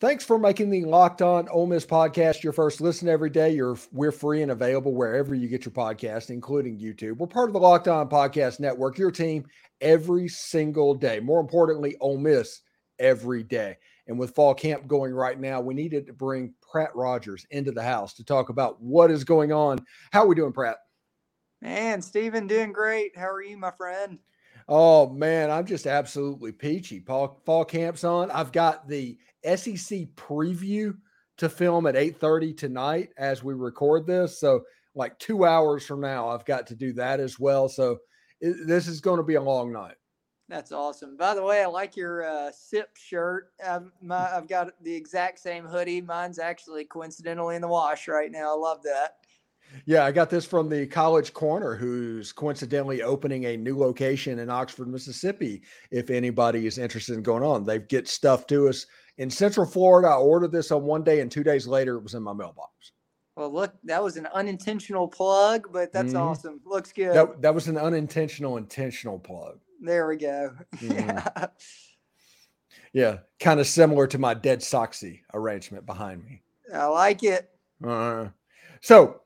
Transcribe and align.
Thanks 0.00 0.24
for 0.24 0.38
making 0.38 0.70
the 0.70 0.84
Locked 0.84 1.22
On 1.22 1.48
Ole 1.48 1.66
Miss 1.66 1.86
podcast 1.86 2.42
your 2.42 2.52
first 2.52 2.80
listen 2.80 3.08
every 3.08 3.30
day. 3.30 3.50
You're 3.50 3.78
we're 3.92 4.10
free 4.10 4.42
and 4.42 4.50
available 4.50 4.92
wherever 4.92 5.36
you 5.36 5.48
get 5.48 5.64
your 5.64 5.72
podcast, 5.72 6.30
including 6.30 6.78
YouTube. 6.78 7.16
We're 7.16 7.28
part 7.28 7.48
of 7.48 7.52
the 7.52 7.60
Locked 7.60 7.86
On 7.86 8.08
Podcast 8.08 8.58
Network. 8.58 8.98
Your 8.98 9.12
team 9.12 9.46
every 9.80 10.26
single 10.26 10.94
day. 10.94 11.20
More 11.20 11.40
importantly, 11.40 11.96
Ole 12.00 12.18
Miss 12.18 12.60
every 12.98 13.44
day. 13.44 13.76
And 14.08 14.18
with 14.18 14.34
fall 14.34 14.52
camp 14.52 14.88
going 14.88 15.14
right 15.14 15.38
now, 15.38 15.60
we 15.60 15.74
needed 15.74 16.06
to 16.08 16.12
bring 16.12 16.54
Pratt 16.60 16.90
Rogers 16.96 17.46
into 17.50 17.70
the 17.70 17.82
house 17.82 18.14
to 18.14 18.24
talk 18.24 18.48
about 18.48 18.82
what 18.82 19.12
is 19.12 19.22
going 19.22 19.52
on. 19.52 19.78
How 20.10 20.24
are 20.24 20.26
we 20.26 20.34
doing, 20.34 20.52
Pratt? 20.52 20.78
Man, 21.62 22.02
Stephen, 22.02 22.48
doing 22.48 22.72
great. 22.72 23.16
How 23.16 23.30
are 23.30 23.42
you, 23.42 23.56
my 23.56 23.70
friend? 23.70 24.18
Oh 24.68 25.10
man, 25.10 25.50
I'm 25.50 25.66
just 25.66 25.86
absolutely 25.86 26.52
peachy. 26.52 27.00
Fall, 27.00 27.40
fall 27.44 27.64
camp's 27.64 28.02
on. 28.02 28.30
I've 28.30 28.52
got 28.52 28.88
the 28.88 29.18
SEC 29.44 30.06
preview 30.16 30.96
to 31.36 31.48
film 31.48 31.86
at 31.86 31.96
8:30 31.96 32.56
tonight 32.56 33.10
as 33.16 33.42
we 33.42 33.54
record 33.54 34.06
this. 34.06 34.38
So 34.38 34.64
like 34.94 35.18
2 35.18 35.44
hours 35.44 35.84
from 35.84 36.00
now 36.00 36.28
I've 36.28 36.44
got 36.44 36.66
to 36.68 36.74
do 36.74 36.92
that 36.94 37.20
as 37.20 37.38
well. 37.38 37.68
So 37.68 37.98
it, 38.40 38.66
this 38.66 38.86
is 38.86 39.00
going 39.00 39.18
to 39.18 39.24
be 39.24 39.34
a 39.34 39.42
long 39.42 39.72
night. 39.72 39.96
That's 40.48 40.72
awesome. 40.72 41.16
By 41.16 41.34
the 41.34 41.42
way, 41.42 41.62
I 41.62 41.66
like 41.66 41.96
your 41.96 42.24
uh, 42.24 42.52
SIP 42.52 42.96
shirt. 42.96 43.50
I've, 43.66 43.90
my, 44.02 44.30
I've 44.36 44.48
got 44.48 44.70
the 44.82 44.94
exact 44.94 45.38
same 45.38 45.64
hoodie. 45.64 46.00
Mine's 46.00 46.38
actually 46.38 46.84
coincidentally 46.84 47.56
in 47.56 47.62
the 47.62 47.68
wash 47.68 48.08
right 48.08 48.30
now. 48.30 48.54
I 48.54 48.58
love 48.58 48.82
that. 48.82 49.16
Yeah, 49.86 50.04
I 50.04 50.12
got 50.12 50.30
this 50.30 50.44
from 50.44 50.68
the 50.68 50.86
College 50.86 51.32
Corner, 51.32 51.74
who's 51.74 52.32
coincidentally 52.32 53.02
opening 53.02 53.46
a 53.46 53.56
new 53.56 53.76
location 53.76 54.38
in 54.38 54.50
Oxford, 54.50 54.88
Mississippi. 54.88 55.62
If 55.90 56.10
anybody 56.10 56.66
is 56.66 56.78
interested 56.78 57.14
in 57.14 57.22
going 57.22 57.42
on, 57.42 57.64
they 57.64 57.80
get 57.80 58.06
stuff 58.06 58.46
to 58.48 58.68
us 58.68 58.86
in 59.18 59.30
Central 59.30 59.66
Florida. 59.66 60.08
I 60.08 60.16
ordered 60.16 60.52
this 60.52 60.70
on 60.70 60.84
one 60.84 61.02
day, 61.02 61.20
and 61.20 61.30
two 61.30 61.44
days 61.44 61.66
later, 61.66 61.96
it 61.96 62.02
was 62.02 62.14
in 62.14 62.22
my 62.22 62.32
mailbox. 62.32 62.92
Well, 63.36 63.52
look, 63.52 63.74
that 63.84 64.02
was 64.02 64.16
an 64.16 64.26
unintentional 64.32 65.08
plug, 65.08 65.68
but 65.72 65.92
that's 65.92 66.12
mm-hmm. 66.12 66.22
awesome. 66.22 66.60
Looks 66.64 66.92
good. 66.92 67.14
That, 67.14 67.42
that 67.42 67.54
was 67.54 67.66
an 67.66 67.76
unintentional, 67.76 68.58
intentional 68.58 69.18
plug. 69.18 69.58
There 69.80 70.06
we 70.06 70.16
go. 70.16 70.54
Mm-hmm. 70.76 71.44
yeah, 72.92 73.18
kind 73.40 73.58
of 73.58 73.66
similar 73.66 74.06
to 74.06 74.18
my 74.18 74.34
dead 74.34 74.60
soxy 74.60 75.20
arrangement 75.32 75.84
behind 75.84 76.24
me. 76.24 76.42
I 76.72 76.86
like 76.86 77.24
it. 77.24 77.50
Uh, 77.84 78.28
so, 78.80 79.20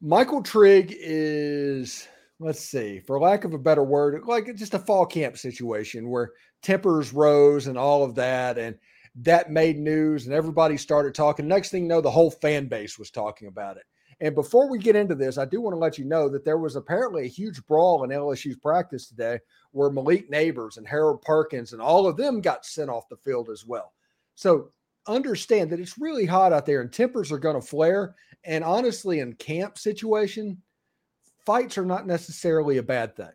Michael 0.00 0.42
Trigg 0.42 0.94
is, 0.98 2.08
let's 2.40 2.60
see, 2.60 2.98
for 2.98 3.20
lack 3.20 3.44
of 3.44 3.54
a 3.54 3.58
better 3.58 3.84
word, 3.84 4.20
like 4.26 4.54
just 4.56 4.74
a 4.74 4.78
fall 4.78 5.06
camp 5.06 5.38
situation 5.38 6.08
where 6.08 6.32
tempers 6.62 7.12
rose 7.12 7.68
and 7.68 7.78
all 7.78 8.02
of 8.02 8.16
that. 8.16 8.58
And 8.58 8.76
that 9.16 9.50
made 9.50 9.78
news 9.78 10.26
and 10.26 10.34
everybody 10.34 10.76
started 10.76 11.14
talking. 11.14 11.48
Next 11.48 11.70
thing 11.70 11.84
you 11.84 11.88
know, 11.88 12.00
the 12.00 12.10
whole 12.10 12.30
fan 12.30 12.66
base 12.66 12.98
was 12.98 13.10
talking 13.10 13.48
about 13.48 13.76
it. 13.76 13.84
And 14.20 14.34
before 14.34 14.70
we 14.70 14.78
get 14.78 14.96
into 14.96 15.14
this, 15.14 15.38
I 15.38 15.46
do 15.46 15.60
want 15.60 15.74
to 15.74 15.78
let 15.78 15.98
you 15.98 16.04
know 16.04 16.28
that 16.28 16.44
there 16.44 16.58
was 16.58 16.76
apparently 16.76 17.24
a 17.24 17.28
huge 17.28 17.64
brawl 17.66 18.04
in 18.04 18.10
LSU's 18.10 18.58
practice 18.58 19.08
today 19.08 19.38
where 19.72 19.90
Malik 19.90 20.30
Nabers 20.30 20.76
and 20.76 20.86
Harold 20.86 21.22
Perkins 21.22 21.72
and 21.72 21.80
all 21.80 22.06
of 22.06 22.16
them 22.16 22.40
got 22.40 22.66
sent 22.66 22.90
off 22.90 23.08
the 23.08 23.16
field 23.16 23.48
as 23.48 23.64
well. 23.64 23.94
So 24.34 24.72
understand 25.06 25.70
that 25.70 25.80
it's 25.80 25.98
really 25.98 26.26
hot 26.26 26.52
out 26.52 26.66
there 26.66 26.82
and 26.82 26.92
tempers 26.92 27.32
are 27.32 27.38
going 27.38 27.58
to 27.58 27.66
flare. 27.66 28.14
And 28.44 28.62
honestly, 28.62 29.20
in 29.20 29.32
camp 29.34 29.78
situation, 29.78 30.60
fights 31.46 31.78
are 31.78 31.86
not 31.86 32.06
necessarily 32.06 32.76
a 32.76 32.82
bad 32.82 33.16
thing. 33.16 33.32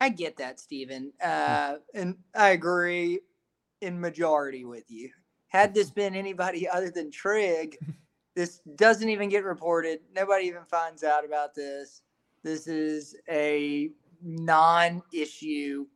I 0.00 0.08
get 0.08 0.38
that, 0.38 0.58
Stephen. 0.58 1.12
Hmm. 1.20 1.30
Uh, 1.30 1.74
and 1.94 2.16
I 2.34 2.50
agree 2.50 3.20
in 3.80 4.00
majority 4.00 4.64
with 4.64 4.90
you. 4.90 5.10
Had 5.48 5.74
this 5.74 5.90
been 5.90 6.14
anybody 6.14 6.68
other 6.72 6.90
than 6.90 7.10
Trigg, 7.10 7.76
this 8.34 8.60
doesn't 8.76 9.08
even 9.08 9.28
get 9.28 9.44
reported. 9.44 10.00
Nobody 10.14 10.46
even 10.46 10.64
finds 10.64 11.02
out 11.02 11.24
about 11.24 11.54
this. 11.54 12.02
This 12.42 12.66
is 12.66 13.16
a 13.28 13.90
non 14.22 15.02
issue, 15.12 15.86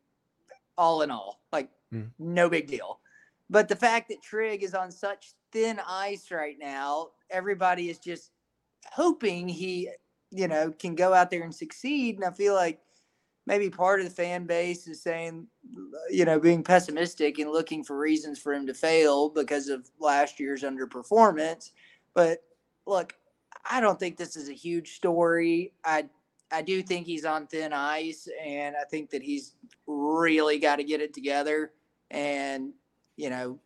all 0.77 1.03
in 1.03 1.10
all. 1.10 1.41
Like, 1.53 1.71
mm. 1.93 2.10
no 2.19 2.49
big 2.49 2.66
deal. 2.66 3.00
But 3.49 3.69
the 3.69 3.77
fact 3.77 4.09
that 4.09 4.22
Trigg 4.22 4.62
is 4.62 4.75
on 4.75 4.91
such 4.91 5.33
thin 5.53 5.81
ice 5.87 6.31
right 6.31 6.56
now, 6.59 7.09
everybody 7.31 7.91
is 7.91 7.99
just 7.99 8.31
hoping 8.93 9.49
he, 9.49 9.91
you 10.31 10.49
know, 10.49 10.72
can 10.78 10.94
go 10.94 11.12
out 11.12 11.31
there 11.31 11.43
and 11.43 11.54
succeed. 11.54 12.16
And 12.16 12.25
I 12.25 12.31
feel 12.31 12.54
like 12.54 12.81
maybe 13.47 13.71
part 13.71 14.01
of 14.01 14.06
the 14.06 14.15
fan 14.15 14.47
base 14.47 14.87
is 14.87 15.03
saying, 15.03 15.47
you 16.11 16.25
know, 16.25 16.39
being 16.39 16.62
pessimistic 16.62 17.39
and 17.39 17.51
looking 17.51 17.83
for 17.83 17.99
reasons 17.99 18.39
for 18.39 18.53
him 18.53 18.67
to 18.67 18.75
fail 18.75 19.28
because 19.28 19.69
of 19.69 19.89
last 19.99 20.39
year's 20.39 20.62
underperformance. 20.62 21.71
But 22.15 22.43
look, 22.87 23.15
I 23.69 23.81
don't 23.81 23.99
think 23.99 24.17
this 24.17 24.37
is 24.37 24.49
a 24.49 24.55
huge 24.55 24.95
story. 24.95 25.73
I 25.84 26.06
I 26.53 26.62
do 26.62 26.83
think 26.83 27.06
he's 27.06 27.25
on 27.25 27.47
thin 27.47 27.73
ice, 27.73 28.28
and 28.45 28.75
I 28.77 28.84
think 28.84 29.11
that 29.11 29.23
he's 29.23 29.55
really 29.87 30.59
got 30.59 30.77
to 30.77 30.84
get 30.84 31.01
it 31.01 31.15
together. 31.15 31.72
And 32.11 32.72
you 33.17 33.31
know, 33.31 33.59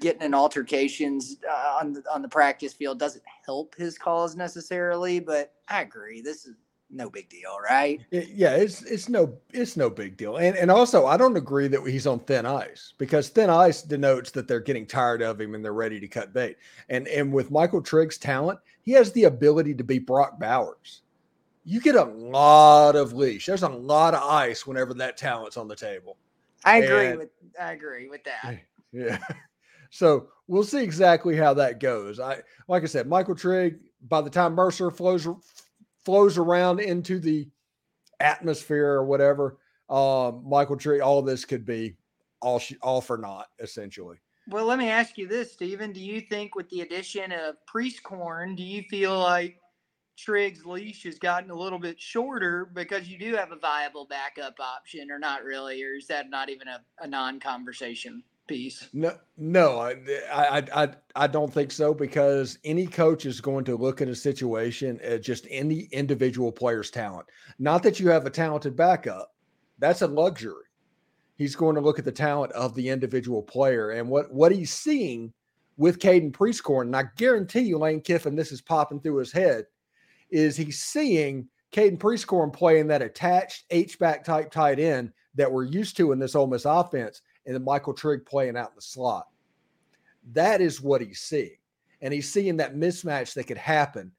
getting 0.00 0.22
in 0.22 0.34
altercations 0.34 1.36
uh, 1.48 1.78
on 1.80 1.92
the, 1.94 2.04
on 2.12 2.22
the 2.22 2.28
practice 2.28 2.72
field 2.72 2.98
doesn't 2.98 3.24
help 3.46 3.74
his 3.76 3.96
cause 3.96 4.36
necessarily. 4.36 5.20
But 5.20 5.54
I 5.68 5.82
agree, 5.82 6.20
this 6.20 6.46
is 6.46 6.56
no 6.92 7.10
big 7.10 7.28
deal, 7.28 7.56
right? 7.58 8.00
Yeah, 8.10 8.56
it's 8.56 8.82
it's 8.82 9.08
no 9.08 9.38
it's 9.52 9.76
no 9.76 9.90
big 9.90 10.16
deal. 10.16 10.36
And 10.36 10.56
and 10.56 10.70
also 10.70 11.06
I 11.06 11.16
don't 11.16 11.36
agree 11.36 11.68
that 11.68 11.86
he's 11.86 12.06
on 12.06 12.20
thin 12.20 12.46
ice 12.46 12.94
because 12.98 13.28
thin 13.28 13.50
ice 13.50 13.82
denotes 13.82 14.30
that 14.32 14.48
they're 14.48 14.60
getting 14.60 14.86
tired 14.86 15.22
of 15.22 15.40
him 15.40 15.54
and 15.54 15.64
they're 15.64 15.72
ready 15.72 16.00
to 16.00 16.08
cut 16.08 16.32
bait. 16.32 16.56
And 16.88 17.06
and 17.08 17.32
with 17.32 17.50
Michael 17.50 17.82
Trigg's 17.82 18.18
talent, 18.18 18.58
he 18.82 18.92
has 18.92 19.12
the 19.12 19.24
ability 19.24 19.74
to 19.74 19.84
be 19.84 19.98
Brock 19.98 20.38
Bowers. 20.38 21.02
You 21.64 21.80
get 21.80 21.94
a 21.94 22.04
lot 22.04 22.96
of 22.96 23.12
leash. 23.12 23.46
There's 23.46 23.62
a 23.62 23.68
lot 23.68 24.14
of 24.14 24.22
ice 24.22 24.66
whenever 24.66 24.94
that 24.94 25.16
talent's 25.16 25.56
on 25.56 25.68
the 25.68 25.76
table. 25.76 26.16
I 26.64 26.78
agree 26.78 27.06
and, 27.06 27.18
with 27.18 27.30
I 27.60 27.72
agree 27.72 28.08
with 28.08 28.24
that. 28.24 28.60
Yeah. 28.92 29.18
So 29.92 30.28
we'll 30.46 30.62
see 30.62 30.84
exactly 30.84 31.36
how 31.36 31.52
that 31.54 31.80
goes. 31.80 32.20
I 32.20 32.42
like 32.68 32.84
I 32.84 32.86
said, 32.86 33.08
Michael 33.08 33.34
Trigg. 33.34 33.80
By 34.08 34.22
the 34.22 34.30
time 34.30 34.54
Mercer 34.54 34.90
flows 34.90 35.26
flows 36.04 36.38
around 36.38 36.80
into 36.80 37.18
the 37.18 37.48
atmosphere 38.20 38.88
or 38.88 39.04
whatever, 39.04 39.58
um, 39.88 40.42
Michael 40.48 40.76
Tree, 40.76 41.00
all 41.00 41.22
this 41.22 41.44
could 41.44 41.66
be 41.66 41.96
all 42.40 42.60
all 42.82 43.00
for 43.00 43.18
naught 43.18 43.48
essentially. 43.58 44.16
Well, 44.48 44.66
let 44.66 44.78
me 44.78 44.88
ask 44.88 45.18
you 45.18 45.28
this, 45.28 45.52
Stephen. 45.52 45.92
Do 45.92 46.00
you 46.00 46.20
think 46.20 46.54
with 46.54 46.68
the 46.70 46.80
addition 46.80 47.30
of 47.30 47.56
Prieskorn, 47.72 48.56
do 48.56 48.62
you 48.62 48.82
feel 48.90 49.18
like 49.18 49.60
Trigg's 50.16 50.66
leash 50.66 51.04
has 51.04 51.18
gotten 51.18 51.50
a 51.50 51.54
little 51.54 51.78
bit 51.78 52.00
shorter 52.00 52.70
because 52.74 53.08
you 53.08 53.18
do 53.18 53.34
have 53.36 53.52
a 53.52 53.56
viable 53.56 54.06
backup 54.06 54.54
option, 54.58 55.10
or 55.10 55.18
not 55.18 55.44
really, 55.44 55.82
or 55.82 55.94
is 55.94 56.06
that 56.08 56.30
not 56.30 56.48
even 56.48 56.68
a, 56.68 56.80
a 57.00 57.06
non-conversation? 57.06 58.22
Piece. 58.50 58.88
No, 58.92 59.16
no, 59.38 59.78
I, 59.78 59.94
I, 60.32 60.62
I, 60.74 60.88
I 61.14 61.26
don't 61.28 61.54
think 61.54 61.70
so 61.70 61.94
because 61.94 62.58
any 62.64 62.86
coach 62.86 63.24
is 63.24 63.40
going 63.40 63.64
to 63.66 63.76
look 63.76 64.02
at 64.02 64.08
a 64.08 64.14
situation 64.14 64.98
at 65.02 65.22
just 65.22 65.46
any 65.48 65.82
individual 65.92 66.50
player's 66.50 66.90
talent. 66.90 67.26
Not 67.60 67.84
that 67.84 68.00
you 68.00 68.08
have 68.08 68.26
a 68.26 68.30
talented 68.30 68.74
backup, 68.74 69.32
that's 69.78 70.02
a 70.02 70.06
luxury. 70.08 70.64
He's 71.36 71.54
going 71.54 71.76
to 71.76 71.80
look 71.80 71.98
at 71.98 72.04
the 72.04 72.12
talent 72.12 72.52
of 72.52 72.74
the 72.74 72.88
individual 72.88 73.42
player 73.42 73.92
and 73.92 74.08
what 74.08 74.30
what 74.32 74.52
he's 74.52 74.72
seeing 74.72 75.32
with 75.76 76.00
Caden 76.00 76.32
Prieskorn. 76.32 76.82
And 76.82 76.96
I 76.96 77.04
guarantee 77.16 77.60
you, 77.60 77.78
Lane 77.78 78.02
Kiffin, 78.02 78.36
this 78.36 78.52
is 78.52 78.60
popping 78.60 79.00
through 79.00 79.18
his 79.18 79.32
head, 79.32 79.64
is 80.30 80.56
he's 80.56 80.82
seeing 80.82 81.48
Caden 81.72 81.98
Prieskorn 81.98 82.52
playing 82.52 82.88
that 82.88 83.00
attached 83.00 83.64
H 83.70 83.98
back 83.98 84.24
type 84.24 84.50
tight 84.50 84.80
end 84.80 85.12
that 85.36 85.50
we're 85.50 85.64
used 85.64 85.96
to 85.98 86.10
in 86.10 86.18
this 86.18 86.34
Ole 86.34 86.48
Miss 86.48 86.64
offense 86.64 87.22
and 87.50 87.56
then 87.56 87.64
Michael 87.64 87.92
Trigg 87.92 88.24
playing 88.24 88.56
out 88.56 88.68
in 88.68 88.76
the 88.76 88.80
slot. 88.80 89.26
That 90.34 90.60
is 90.60 90.80
what 90.80 91.00
he's 91.00 91.18
seeing. 91.18 91.56
And 92.00 92.14
he's 92.14 92.32
seeing 92.32 92.56
that 92.58 92.76
mismatch 92.76 93.34
that 93.34 93.48
could 93.48 93.58
happen 93.58 94.12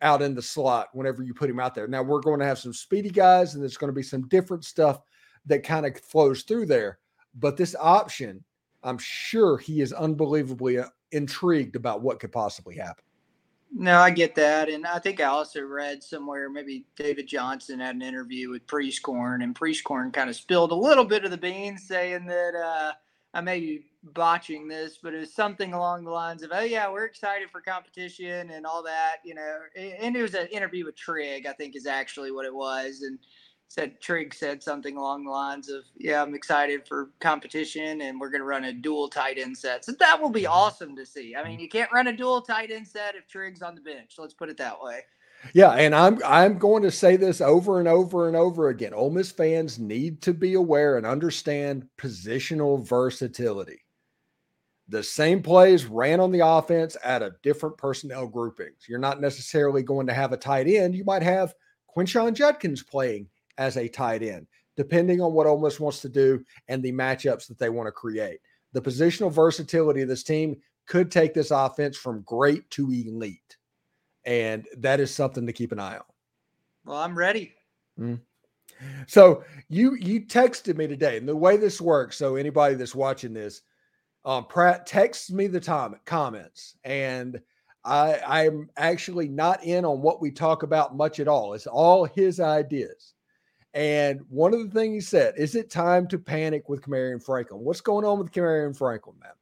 out 0.00 0.22
in 0.22 0.34
the 0.34 0.40
slot 0.40 0.88
whenever 0.94 1.22
you 1.22 1.34
put 1.34 1.50
him 1.50 1.60
out 1.60 1.74
there. 1.74 1.86
Now, 1.86 2.02
we're 2.02 2.22
going 2.22 2.40
to 2.40 2.46
have 2.46 2.58
some 2.58 2.72
speedy 2.72 3.10
guys, 3.10 3.52
and 3.52 3.62
there's 3.62 3.76
going 3.76 3.90
to 3.92 3.94
be 3.94 4.02
some 4.02 4.26
different 4.28 4.64
stuff 4.64 5.02
that 5.44 5.64
kind 5.64 5.84
of 5.84 6.00
flows 6.00 6.44
through 6.44 6.64
there. 6.64 6.98
But 7.34 7.58
this 7.58 7.76
option, 7.78 8.42
I'm 8.82 8.96
sure 8.96 9.58
he 9.58 9.82
is 9.82 9.92
unbelievably 9.92 10.78
uh, 10.78 10.86
intrigued 11.10 11.76
about 11.76 12.00
what 12.00 12.20
could 12.20 12.32
possibly 12.32 12.76
happen. 12.76 13.04
No, 13.74 14.00
I 14.00 14.10
get 14.10 14.34
that. 14.34 14.68
And 14.68 14.86
I 14.86 14.98
think 14.98 15.20
I 15.20 15.24
also 15.24 15.62
read 15.62 16.02
somewhere 16.02 16.50
maybe 16.50 16.84
David 16.94 17.26
Johnson 17.26 17.80
had 17.80 17.94
an 17.94 18.02
interview 18.02 18.50
with 18.50 18.66
Prieskorn, 18.66 19.42
and 19.42 19.54
Prieskorn 19.54 20.12
kind 20.12 20.28
of 20.28 20.36
spilled 20.36 20.72
a 20.72 20.76
little 20.76 21.06
bit 21.06 21.24
of 21.24 21.30
the 21.30 21.38
beans 21.38 21.88
saying 21.88 22.26
that 22.26 22.54
uh, 22.54 22.92
I 23.32 23.40
may 23.40 23.60
be 23.60 23.86
botching 24.02 24.68
this, 24.68 24.98
but 25.02 25.14
it 25.14 25.20
was 25.20 25.34
something 25.34 25.72
along 25.72 26.04
the 26.04 26.10
lines 26.10 26.42
of, 26.42 26.50
oh, 26.52 26.60
yeah, 26.60 26.90
we're 26.90 27.06
excited 27.06 27.48
for 27.50 27.62
competition 27.62 28.50
and 28.50 28.66
all 28.66 28.82
that, 28.82 29.16
you 29.24 29.34
know. 29.34 29.60
And 29.76 30.14
it 30.16 30.22
was 30.22 30.34
an 30.34 30.48
interview 30.48 30.84
with 30.84 30.96
Trigg, 30.96 31.46
I 31.46 31.52
think 31.52 31.74
is 31.74 31.86
actually 31.86 32.30
what 32.30 32.44
it 32.44 32.54
was. 32.54 33.00
And 33.02 33.18
said 33.72 33.98
Trigg 34.02 34.34
said 34.34 34.62
something 34.62 34.98
along 34.98 35.24
the 35.24 35.30
lines 35.30 35.70
of, 35.70 35.84
"Yeah, 35.96 36.22
I'm 36.22 36.34
excited 36.34 36.86
for 36.86 37.10
competition, 37.20 38.02
and 38.02 38.20
we're 38.20 38.28
going 38.28 38.42
to 38.42 38.46
run 38.46 38.64
a 38.64 38.72
dual 38.72 39.08
tight 39.08 39.38
end 39.38 39.56
set." 39.56 39.82
So 39.84 39.92
that 39.92 40.20
will 40.20 40.30
be 40.30 40.42
mm-hmm. 40.42 40.52
awesome 40.52 40.94
to 40.96 41.06
see. 41.06 41.34
I 41.34 41.42
mean, 41.42 41.58
you 41.58 41.70
can't 41.70 41.90
run 41.90 42.08
a 42.08 42.16
dual 42.16 42.42
tight 42.42 42.70
end 42.70 42.86
set 42.86 43.14
if 43.14 43.26
Trigg's 43.26 43.62
on 43.62 43.74
the 43.74 43.80
bench. 43.80 44.16
Let's 44.18 44.34
put 44.34 44.50
it 44.50 44.58
that 44.58 44.82
way. 44.82 45.00
Yeah, 45.54 45.70
and 45.70 45.94
I'm 45.94 46.20
I'm 46.22 46.58
going 46.58 46.82
to 46.82 46.90
say 46.90 47.16
this 47.16 47.40
over 47.40 47.78
and 47.78 47.88
over 47.88 48.28
and 48.28 48.36
over 48.36 48.68
again. 48.68 48.92
Ole 48.92 49.10
Miss 49.10 49.32
fans 49.32 49.78
need 49.78 50.20
to 50.22 50.34
be 50.34 50.52
aware 50.52 50.98
and 50.98 51.06
understand 51.06 51.88
positional 51.98 52.86
versatility. 52.86 53.80
The 54.88 55.02
same 55.02 55.42
plays 55.42 55.86
ran 55.86 56.20
on 56.20 56.30
the 56.30 56.46
offense 56.46 56.98
at 57.02 57.22
a 57.22 57.36
different 57.42 57.78
personnel 57.78 58.26
groupings. 58.26 58.84
You're 58.86 58.98
not 58.98 59.22
necessarily 59.22 59.82
going 59.82 60.08
to 60.08 60.14
have 60.14 60.32
a 60.32 60.36
tight 60.36 60.66
end. 60.66 60.94
You 60.94 61.04
might 61.04 61.22
have 61.22 61.54
Quinshon 61.96 62.34
Judkins 62.34 62.82
playing 62.82 63.28
as 63.58 63.76
a 63.76 63.88
tight 63.88 64.22
end, 64.22 64.46
depending 64.76 65.20
on 65.20 65.32
what 65.32 65.46
Ole 65.46 65.60
Miss 65.60 65.80
wants 65.80 66.00
to 66.00 66.08
do 66.08 66.44
and 66.68 66.82
the 66.82 66.92
matchups 66.92 67.48
that 67.48 67.58
they 67.58 67.68
want 67.68 67.86
to 67.86 67.92
create. 67.92 68.38
The 68.72 68.82
positional 68.82 69.32
versatility 69.32 70.02
of 70.02 70.08
this 70.08 70.22
team 70.22 70.56
could 70.86 71.10
take 71.10 71.34
this 71.34 71.50
offense 71.50 71.96
from 71.96 72.22
great 72.22 72.68
to 72.70 72.90
elite. 72.90 73.56
And 74.24 74.66
that 74.78 75.00
is 75.00 75.14
something 75.14 75.46
to 75.46 75.52
keep 75.52 75.72
an 75.72 75.78
eye 75.78 75.96
on. 75.96 76.04
Well, 76.84 76.98
I'm 76.98 77.16
ready. 77.16 77.54
Mm. 77.98 78.20
So 79.06 79.44
you 79.68 79.94
you 79.94 80.22
texted 80.22 80.76
me 80.76 80.86
today, 80.86 81.16
and 81.16 81.28
the 81.28 81.36
way 81.36 81.56
this 81.56 81.80
works, 81.80 82.16
so 82.16 82.36
anybody 82.36 82.74
that's 82.74 82.94
watching 82.94 83.32
this, 83.32 83.62
um, 84.24 84.46
Pratt 84.46 84.86
texts 84.86 85.30
me 85.30 85.46
the 85.46 85.60
time 85.60 85.94
comments, 86.04 86.76
and 86.84 87.40
I 87.84 88.18
I'm 88.26 88.70
actually 88.76 89.28
not 89.28 89.62
in 89.64 89.84
on 89.84 90.02
what 90.02 90.20
we 90.20 90.30
talk 90.30 90.62
about 90.62 90.96
much 90.96 91.20
at 91.20 91.28
all. 91.28 91.54
It's 91.54 91.66
all 91.66 92.04
his 92.04 92.40
ideas. 92.40 93.14
And 93.74 94.20
one 94.28 94.52
of 94.52 94.60
the 94.60 94.78
things 94.78 94.94
he 94.94 95.00
said, 95.00 95.34
is 95.38 95.54
it 95.54 95.70
time 95.70 96.06
to 96.08 96.18
panic 96.18 96.68
with 96.68 96.82
Kamarion 96.82 97.22
Franklin? 97.22 97.60
What's 97.60 97.80
going 97.80 98.04
on 98.04 98.18
with 98.18 98.30
Kamarion 98.30 98.76
Franklin, 98.76 99.16
man? 99.20 99.32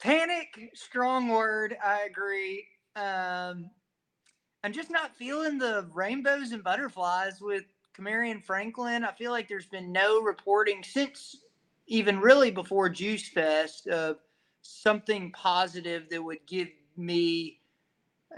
Panic, 0.00 0.70
strong 0.74 1.28
word. 1.28 1.76
I 1.84 2.02
agree. 2.02 2.66
Um, 2.94 3.70
I'm 4.62 4.72
just 4.72 4.90
not 4.90 5.16
feeling 5.16 5.58
the 5.58 5.88
rainbows 5.92 6.52
and 6.52 6.62
butterflies 6.62 7.40
with 7.40 7.64
Kamarion 7.98 8.42
Franklin. 8.44 9.04
I 9.04 9.12
feel 9.12 9.32
like 9.32 9.48
there's 9.48 9.66
been 9.66 9.90
no 9.90 10.20
reporting 10.22 10.82
since 10.82 11.36
even 11.86 12.20
really 12.20 12.50
before 12.50 12.88
Juice 12.88 13.28
Fest 13.28 13.88
of 13.88 14.18
something 14.62 15.32
positive 15.32 16.08
that 16.10 16.22
would 16.22 16.46
give 16.46 16.68
me 16.96 17.60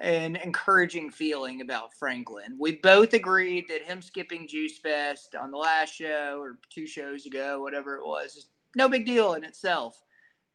an 0.00 0.36
encouraging 0.36 1.10
feeling 1.10 1.60
about 1.62 1.94
Franklin. 1.94 2.56
We 2.58 2.76
both 2.76 3.14
agreed 3.14 3.66
that 3.68 3.82
him 3.82 4.02
skipping 4.02 4.46
Juice 4.46 4.78
Fest 4.78 5.34
on 5.34 5.50
the 5.50 5.56
last 5.56 5.94
show 5.94 6.38
or 6.40 6.58
two 6.70 6.86
shows 6.86 7.26
ago, 7.26 7.60
whatever 7.60 7.96
it 7.96 8.06
was, 8.06 8.36
is 8.36 8.48
no 8.74 8.88
big 8.88 9.06
deal 9.06 9.34
in 9.34 9.44
itself. 9.44 10.02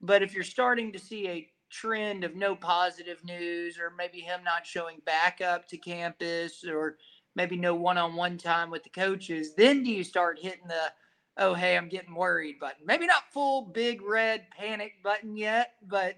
But 0.01 0.21
if 0.21 0.33
you're 0.33 0.43
starting 0.43 0.91
to 0.91 0.99
see 0.99 1.27
a 1.27 1.49
trend 1.71 2.23
of 2.23 2.35
no 2.35 2.55
positive 2.55 3.23
news, 3.23 3.79
or 3.79 3.93
maybe 3.97 4.19
him 4.19 4.43
not 4.43 4.65
showing 4.65 4.97
back 5.05 5.41
up 5.41 5.67
to 5.69 5.77
campus, 5.77 6.63
or 6.67 6.97
maybe 7.35 7.55
no 7.55 7.73
one 7.73 7.97
on 7.97 8.15
one 8.15 8.37
time 8.37 8.69
with 8.69 8.83
the 8.83 8.89
coaches, 8.89 9.55
then 9.55 9.83
do 9.83 9.89
you 9.89 10.03
start 10.03 10.37
hitting 10.39 10.67
the, 10.67 10.91
oh, 11.37 11.53
hey, 11.53 11.77
I'm 11.77 11.89
getting 11.89 12.13
worried 12.13 12.59
button? 12.59 12.85
Maybe 12.85 13.07
not 13.07 13.31
full 13.31 13.63
big 13.63 14.01
red 14.01 14.47
panic 14.51 14.93
button 15.03 15.37
yet, 15.37 15.73
but 15.87 16.17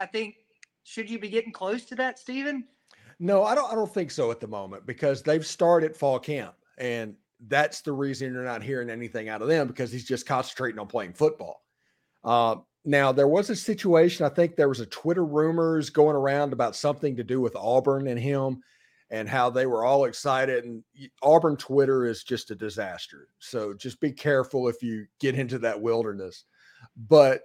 I 0.00 0.06
think 0.06 0.36
should 0.86 1.10
you 1.10 1.18
be 1.18 1.28
getting 1.28 1.50
close 1.50 1.84
to 1.86 1.96
that, 1.96 2.16
Stephen? 2.16 2.64
No, 3.18 3.42
I 3.42 3.56
don't. 3.56 3.70
I 3.70 3.74
don't 3.74 3.92
think 3.92 4.12
so 4.12 4.30
at 4.30 4.38
the 4.38 4.46
moment 4.46 4.86
because 4.86 5.20
they've 5.20 5.44
started 5.44 5.96
fall 5.96 6.20
camp, 6.20 6.54
and 6.78 7.16
that's 7.48 7.80
the 7.80 7.92
reason 7.92 8.32
you're 8.32 8.44
not 8.44 8.62
hearing 8.62 8.88
anything 8.88 9.28
out 9.28 9.42
of 9.42 9.48
them 9.48 9.66
because 9.66 9.90
he's 9.90 10.06
just 10.06 10.26
concentrating 10.26 10.78
on 10.78 10.86
playing 10.86 11.12
football. 11.12 11.64
Uh, 12.22 12.56
now 12.84 13.10
there 13.10 13.26
was 13.26 13.50
a 13.50 13.56
situation. 13.56 14.24
I 14.24 14.28
think 14.28 14.54
there 14.54 14.68
was 14.68 14.78
a 14.78 14.86
Twitter 14.86 15.24
rumors 15.24 15.90
going 15.90 16.14
around 16.14 16.52
about 16.52 16.76
something 16.76 17.16
to 17.16 17.24
do 17.24 17.40
with 17.40 17.56
Auburn 17.56 18.06
and 18.06 18.20
him, 18.20 18.62
and 19.10 19.28
how 19.28 19.50
they 19.50 19.66
were 19.66 19.84
all 19.84 20.04
excited. 20.04 20.64
And 20.64 20.84
Auburn 21.20 21.56
Twitter 21.56 22.06
is 22.06 22.22
just 22.22 22.52
a 22.52 22.54
disaster. 22.54 23.26
So 23.40 23.74
just 23.74 24.00
be 24.00 24.12
careful 24.12 24.68
if 24.68 24.84
you 24.84 25.06
get 25.18 25.34
into 25.34 25.58
that 25.60 25.80
wilderness. 25.80 26.44
But 26.96 27.40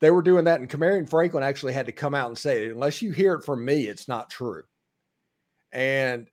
they 0.00 0.10
were 0.10 0.22
doing 0.22 0.44
that, 0.44 0.60
and 0.60 0.68
Kamarion 0.68 1.08
Franklin 1.08 1.44
actually 1.44 1.72
had 1.72 1.86
to 1.86 1.92
come 1.92 2.14
out 2.14 2.28
and 2.28 2.38
say, 2.38 2.68
unless 2.68 3.00
you 3.00 3.12
hear 3.12 3.34
it 3.34 3.44
from 3.44 3.64
me, 3.64 3.86
it's 3.86 4.08
not 4.08 4.30
true. 4.30 4.62
And 5.72 6.28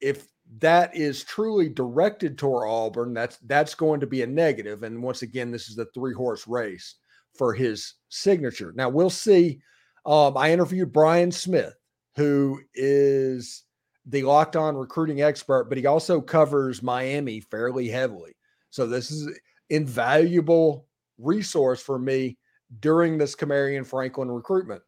if 0.00 0.26
that 0.58 0.96
is 0.96 1.24
truly 1.24 1.68
directed 1.68 2.38
toward 2.38 2.68
Auburn, 2.68 3.14
that's 3.14 3.38
that's 3.38 3.74
going 3.74 4.00
to 4.00 4.06
be 4.06 4.22
a 4.22 4.26
negative. 4.26 4.82
And 4.82 5.02
once 5.02 5.22
again, 5.22 5.50
this 5.50 5.68
is 5.68 5.76
the 5.76 5.86
three 5.94 6.14
horse 6.14 6.46
race 6.46 6.96
for 7.36 7.52
his 7.52 7.94
signature. 8.08 8.72
Now 8.76 8.88
we'll 8.88 9.10
see. 9.10 9.60
Um, 10.04 10.36
I 10.36 10.52
interviewed 10.52 10.92
Brian 10.92 11.32
Smith, 11.32 11.74
who 12.14 12.60
is 12.74 13.64
the 14.06 14.22
locked 14.22 14.54
on 14.54 14.76
recruiting 14.76 15.20
expert, 15.20 15.64
but 15.64 15.78
he 15.78 15.86
also 15.86 16.20
covers 16.20 16.82
Miami 16.82 17.40
fairly 17.40 17.88
heavily. 17.88 18.36
So 18.70 18.86
this 18.86 19.10
is 19.10 19.28
invaluable 19.68 20.86
resource 21.18 21.82
for 21.82 21.98
me 21.98 22.38
during 22.80 23.18
this 23.18 23.36
Kamarion 23.36 23.86
Franklin 23.86 24.30
recruitment. 24.30 24.82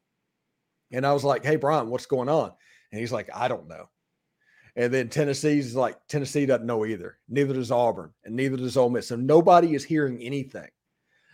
And 0.93 1.07
I 1.07 1.13
was 1.13 1.25
like, 1.25 1.45
hey, 1.45 1.57
Brian, 1.57 1.91
what's 1.91 2.07
going 2.07 2.29
on? 2.29 2.53
And 2.91 3.01
he's 3.01 3.13
like, 3.13 3.29
I 3.35 3.49
don't 3.49 3.69
know. 3.69 3.89
And 4.77 4.93
then 4.93 5.09
Tennessee's 5.09 5.75
like, 5.75 5.97
Tennessee 6.09 6.47
doesn't 6.47 6.67
know 6.67 6.87
either. 6.87 7.19
Neither 7.29 7.55
does 7.55 7.71
Auburn, 7.71 8.13
and 8.25 8.35
neither 8.35 8.57
does 8.57 8.77
Ole 8.77 8.91
Miss. 8.91 9.09
So 9.09 9.17
nobody 9.17 9.75
is 9.75 9.85
hearing 9.85 10.21
anything. 10.23 10.69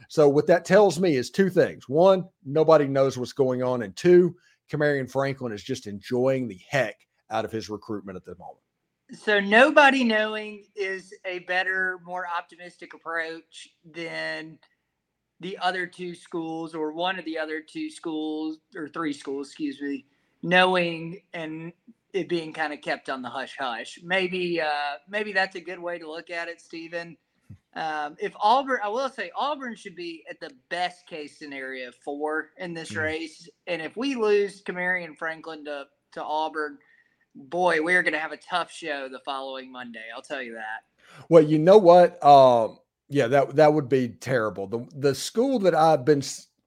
So 0.08 0.28
what 0.28 0.46
that 0.48 0.64
tells 0.64 0.98
me 0.98 1.16
is 1.16 1.30
two 1.30 1.50
things. 1.50 1.88
One, 1.88 2.24
nobody 2.44 2.86
knows 2.86 3.16
what's 3.16 3.32
going 3.32 3.62
on. 3.62 3.82
And 3.82 3.94
two, 3.96 4.34
Kamarion 4.70 5.10
Franklin 5.10 5.52
is 5.52 5.62
just 5.62 5.86
enjoying 5.86 6.48
the 6.48 6.60
heck 6.68 6.96
out 7.30 7.44
of 7.44 7.52
his 7.52 7.70
recruitment 7.70 8.16
at 8.16 8.24
the 8.24 8.36
moment. 8.36 8.58
So 9.12 9.38
nobody 9.38 10.04
knowing 10.04 10.64
is 10.74 11.12
a 11.26 11.40
better, 11.40 12.00
more 12.04 12.26
optimistic 12.26 12.92
approach 12.94 13.68
than– 13.84 14.58
the 15.40 15.58
other 15.58 15.86
two 15.86 16.14
schools 16.14 16.74
or 16.74 16.92
one 16.92 17.18
of 17.18 17.24
the 17.24 17.38
other 17.38 17.60
two 17.60 17.90
schools 17.90 18.58
or 18.76 18.88
three 18.88 19.12
schools, 19.12 19.48
excuse 19.48 19.80
me, 19.80 20.06
knowing 20.42 21.20
and 21.32 21.72
it 22.12 22.28
being 22.28 22.52
kind 22.52 22.72
of 22.72 22.80
kept 22.80 23.10
on 23.10 23.22
the 23.22 23.28
hush 23.28 23.56
hush. 23.58 23.98
Maybe 24.02 24.60
uh, 24.60 24.98
maybe 25.08 25.32
that's 25.32 25.56
a 25.56 25.60
good 25.60 25.80
way 25.80 25.98
to 25.98 26.10
look 26.10 26.30
at 26.30 26.48
it, 26.48 26.60
Stephen. 26.60 27.16
Um, 27.76 28.14
if 28.20 28.32
Auburn, 28.40 28.78
I 28.84 28.88
will 28.88 29.08
say 29.08 29.32
Auburn 29.34 29.74
should 29.74 29.96
be 29.96 30.22
at 30.30 30.38
the 30.38 30.52
best 30.68 31.08
case 31.08 31.36
scenario 31.40 31.90
four 32.04 32.50
in 32.56 32.72
this 32.72 32.92
mm-hmm. 32.92 33.00
race, 33.00 33.48
and 33.66 33.82
if 33.82 33.96
we 33.96 34.14
lose 34.14 34.62
Kamarion 34.62 35.18
Franklin 35.18 35.64
to 35.64 35.86
to 36.12 36.22
Auburn, 36.22 36.78
boy, 37.34 37.82
we're 37.82 38.04
going 38.04 38.12
to 38.12 38.20
have 38.20 38.30
a 38.30 38.36
tough 38.36 38.70
show 38.70 39.08
the 39.08 39.18
following 39.24 39.72
Monday. 39.72 40.04
I'll 40.14 40.22
tell 40.22 40.40
you 40.40 40.54
that. 40.54 40.84
Well, 41.28 41.42
you 41.42 41.58
know 41.58 41.78
what? 41.78 42.24
Um, 42.24 42.78
yeah, 43.14 43.28
that 43.28 43.54
that 43.54 43.72
would 43.72 43.88
be 43.88 44.08
terrible. 44.08 44.66
The 44.66 44.84
the 44.96 45.14
school 45.14 45.60
that 45.60 45.74
I've 45.74 46.04
been 46.04 46.22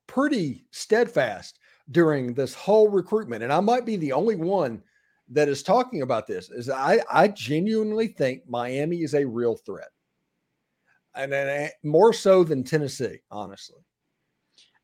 pretty 0.07 0.65
steadfast 0.71 1.59
during 1.91 2.33
this 2.33 2.53
whole 2.53 2.87
recruitment, 2.87 3.43
and 3.43 3.51
I 3.51 3.59
might 3.59 3.85
be 3.85 3.97
the 3.97 4.13
only 4.13 4.37
one 4.37 4.81
that 5.27 5.49
is 5.49 5.61
talking 5.61 6.03
about 6.03 6.25
this, 6.25 6.49
is 6.49 6.69
I 6.69 7.01
I 7.11 7.27
genuinely 7.27 8.07
think 8.07 8.47
Miami 8.47 9.01
is 9.01 9.13
a 9.13 9.25
real 9.25 9.57
threat, 9.57 9.89
and, 11.15 11.33
and 11.33 11.69
more 11.83 12.13
so 12.13 12.45
than 12.45 12.63
Tennessee, 12.63 13.19
honestly. 13.29 13.81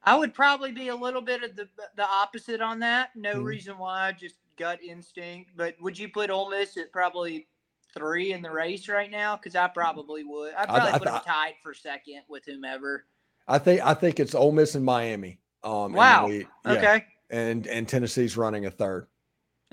I 0.03 0.17
would 0.17 0.33
probably 0.33 0.73
be 0.73 0.89
a 0.89 0.95
little 0.95 1.21
bit 1.21 1.43
of 1.43 1.55
the 1.55 1.69
the 1.95 2.05
opposite 2.05 2.59
on 2.59 2.79
that. 2.79 3.11
No 3.15 3.35
mm-hmm. 3.35 3.43
reason 3.45 3.77
why, 3.77 4.11
just 4.11 4.35
gut 4.57 4.83
instinct. 4.83 5.51
But 5.55 5.75
would 5.81 5.97
you 5.97 6.09
put 6.09 6.29
Ole 6.29 6.49
Miss 6.49 6.75
at 6.75 6.91
probably 6.91 7.47
three 7.93 8.33
in 8.33 8.41
the 8.41 8.51
race 8.51 8.87
right 8.87 9.11
now? 9.11 9.35
Because 9.35 9.55
I 9.55 9.67
probably 9.67 10.23
would. 10.23 10.53
I'd 10.53 10.67
probably 10.67 10.89
I, 10.89 10.95
I, 10.95 10.99
put 10.99 11.05
them 11.05 11.21
tied 11.25 11.53
for 11.61 11.73
second 11.73 12.21
with 12.27 12.45
whomever. 12.45 13.05
I 13.47 13.57
think 13.57 13.81
I 13.81 13.93
think 13.93 14.19
it's 14.19 14.35
Ole 14.35 14.51
Miss 14.51 14.75
and 14.75 14.85
Miami. 14.85 15.39
Um, 15.63 15.93
wow. 15.93 16.27
And 16.27 16.45
yeah, 16.65 16.71
okay. 16.71 17.05
And 17.29 17.67
and 17.67 17.87
Tennessee's 17.87 18.37
running 18.37 18.65
a 18.65 18.71
third. 18.71 19.07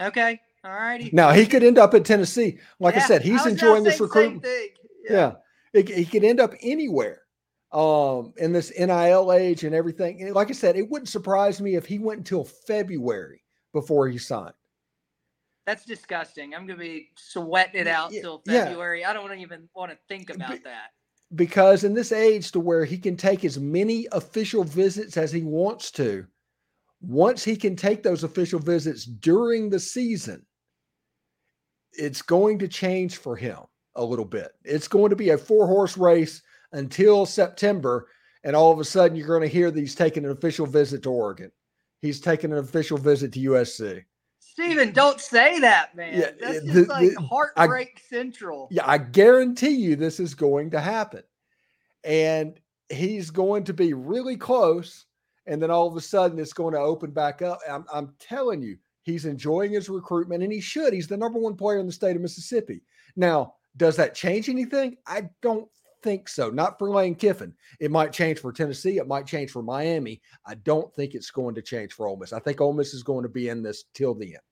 Okay. 0.01 0.41
All 0.65 0.73
righty. 0.73 1.11
Now 1.13 1.33
he 1.33 1.47
could 1.47 1.63
end 1.63 1.79
up 1.79 1.95
in 1.95 2.03
Tennessee. 2.03 2.59
Like 2.79 2.95
yeah, 2.95 3.03
I 3.03 3.07
said, 3.07 3.23
he's 3.23 3.47
I 3.47 3.51
enjoying 3.51 3.85
this 3.85 4.01
recruitment. 4.01 4.45
Yeah. 4.45 5.13
yeah. 5.13 5.33
It, 5.73 5.89
he 5.89 6.05
could 6.05 6.25
end 6.25 6.41
up 6.41 6.55
anywhere 6.61 7.23
um 7.73 8.33
in 8.37 8.53
this 8.53 8.73
NIL 8.79 9.33
age 9.33 9.65
and 9.65 9.75
everything. 9.75 10.23
And 10.23 10.35
like 10.35 10.51
I 10.51 10.55
said, 10.55 10.77
it 10.77 10.89
wouldn't 10.89 11.09
surprise 11.09 11.61
me 11.61 11.77
if 11.77 11.87
he 11.87 11.99
went 11.99 12.19
until 12.19 12.45
February 12.45 13.43
before 13.73 14.09
he 14.09 14.19
signed. 14.19 14.55
That's 15.67 15.85
disgusting. 15.85 16.55
I'm 16.55 16.67
gonna 16.67 16.79
be 16.79 17.11
sweating 17.17 17.81
it 17.81 17.87
out 17.87 18.13
yeah, 18.13 18.23
till 18.23 18.43
February. 18.47 19.01
Yeah. 19.01 19.11
I 19.11 19.13
don't 19.13 19.39
even 19.39 19.69
want 19.75 19.93
to 19.93 19.99
think 20.09 20.31
about 20.31 20.53
Be- 20.53 20.59
that. 20.65 20.91
Because 21.35 21.85
in 21.85 21.95
this 21.95 22.11
age 22.11 22.51
to 22.53 22.61
where 22.61 22.85
he 22.85 22.99
can 22.99 23.17
take 23.17 23.45
as 23.45 23.59
many 23.59 24.09
official 24.11 24.65
visits 24.65 25.17
as 25.17 25.31
he 25.31 25.43
wants 25.43 25.93
to, 25.93 26.27
once 27.01 27.45
he 27.45 27.57
can 27.57 27.77
take 27.77 28.03
those 28.03 28.25
official 28.25 28.59
visits 28.59 29.05
during 29.05 29.71
the 29.71 29.79
season, 29.79 30.45
it's 31.93 32.23
going 32.23 32.59
to 32.59 32.69
change 32.69 33.17
for 33.17 33.37
him. 33.37 33.59
a 33.97 34.05
little 34.05 34.25
bit. 34.25 34.53
It's 34.65 34.89
going 34.89 35.11
to 35.11 35.17
be 35.17 35.31
a 35.31 35.39
four 35.39 35.67
horse 35.67 35.97
race 35.97 36.43
until 36.73 37.27
September. 37.27 38.09
And 38.45 38.55
all 38.55 38.73
of 38.73 38.79
a 38.79 38.85
sudden, 38.85 39.17
you're 39.17 39.27
going 39.27 39.43
to 39.43 39.49
hear 39.49 39.71
that 39.71 39.81
he's 39.81 39.97
taking 39.97 40.25
an 40.25 40.31
official 40.31 40.67
visit 40.67 41.03
to 41.03 41.11
Oregon. 41.11 41.51
He's 42.01 42.21
taking 42.21 42.53
an 42.53 42.59
official 42.59 42.99
visit 42.99 43.33
to 43.33 43.41
USC. 43.41 44.05
Steven, 44.51 44.93
don't 44.93 45.21
say 45.21 45.61
that, 45.61 45.95
man. 45.95 46.19
Yeah, 46.19 46.31
That's 46.41 46.65
just 46.65 46.75
the, 46.75 46.85
like 46.87 47.15
the, 47.15 47.21
heartbreak 47.23 47.93
I, 47.97 48.15
central. 48.17 48.67
Yeah, 48.71 48.83
I 48.85 48.99
guarantee 48.99 49.71
you 49.71 49.95
this 49.95 50.19
is 50.19 50.35
going 50.35 50.71
to 50.73 50.81
happen. 50.81 51.23
And 52.03 52.59
he's 52.89 53.31
going 53.31 53.63
to 53.65 53.73
be 53.73 53.93
really 53.93 54.37
close. 54.37 55.07
And 55.47 55.63
then 55.63 55.71
all 55.71 55.87
of 55.87 55.97
a 55.97 56.01
sudden, 56.01 56.39
it's 56.39 56.53
going 56.53 56.75
to 56.75 56.81
open 56.81 57.13
back 57.13 57.43
up. 57.43 57.61
I'm, 57.71 57.85
I'm 57.93 58.13
telling 58.19 58.61
you, 58.61 58.77
he's 59.03 59.25
enjoying 59.25 59.73
his 59.73 59.89
recruitment, 59.89 60.43
and 60.43 60.53
he 60.53 60.61
should. 60.61 60.93
He's 60.93 61.09
the 61.09 61.17
number 61.17 61.39
one 61.39 61.57
player 61.57 61.79
in 61.79 61.87
the 61.87 61.93
state 61.93 62.17
of 62.17 62.23
Mississippi. 62.23 62.83
Now, 63.15 63.55
does 63.77 63.95
that 63.97 64.17
change 64.17 64.49
anything? 64.49 64.97
I 65.07 65.31
don't 65.43 65.69
think 66.03 66.29
so. 66.29 66.51
Not 66.51 66.79
for 66.79 66.91
Lane 66.91 67.15
Kiffin. 67.15 67.55
It 67.79 67.91
might 67.91 68.13
change 68.13 68.39
for 68.39 68.53
Tennessee. 68.53 68.99
It 68.99 69.09
might 69.09 69.27
change 69.27 69.51
for 69.51 69.63
Miami. 69.63 70.21
I 70.47 70.55
don't 70.57 70.93
think 70.95 71.15
it's 71.15 71.31
going 71.31 71.55
to 71.55 71.63
change 71.63 71.93
for 71.93 72.07
Ole 72.07 72.17
Miss. 72.17 72.33
I 72.33 72.41
think 72.41 72.61
Ole 72.61 72.73
Miss 72.73 72.95
is 72.95 73.03
going 73.03 73.23
to 73.23 73.29
be 73.29 73.49
in 73.49 73.63
this 73.63 73.85
till 73.95 74.15
the 74.15 74.27
end. 74.27 74.43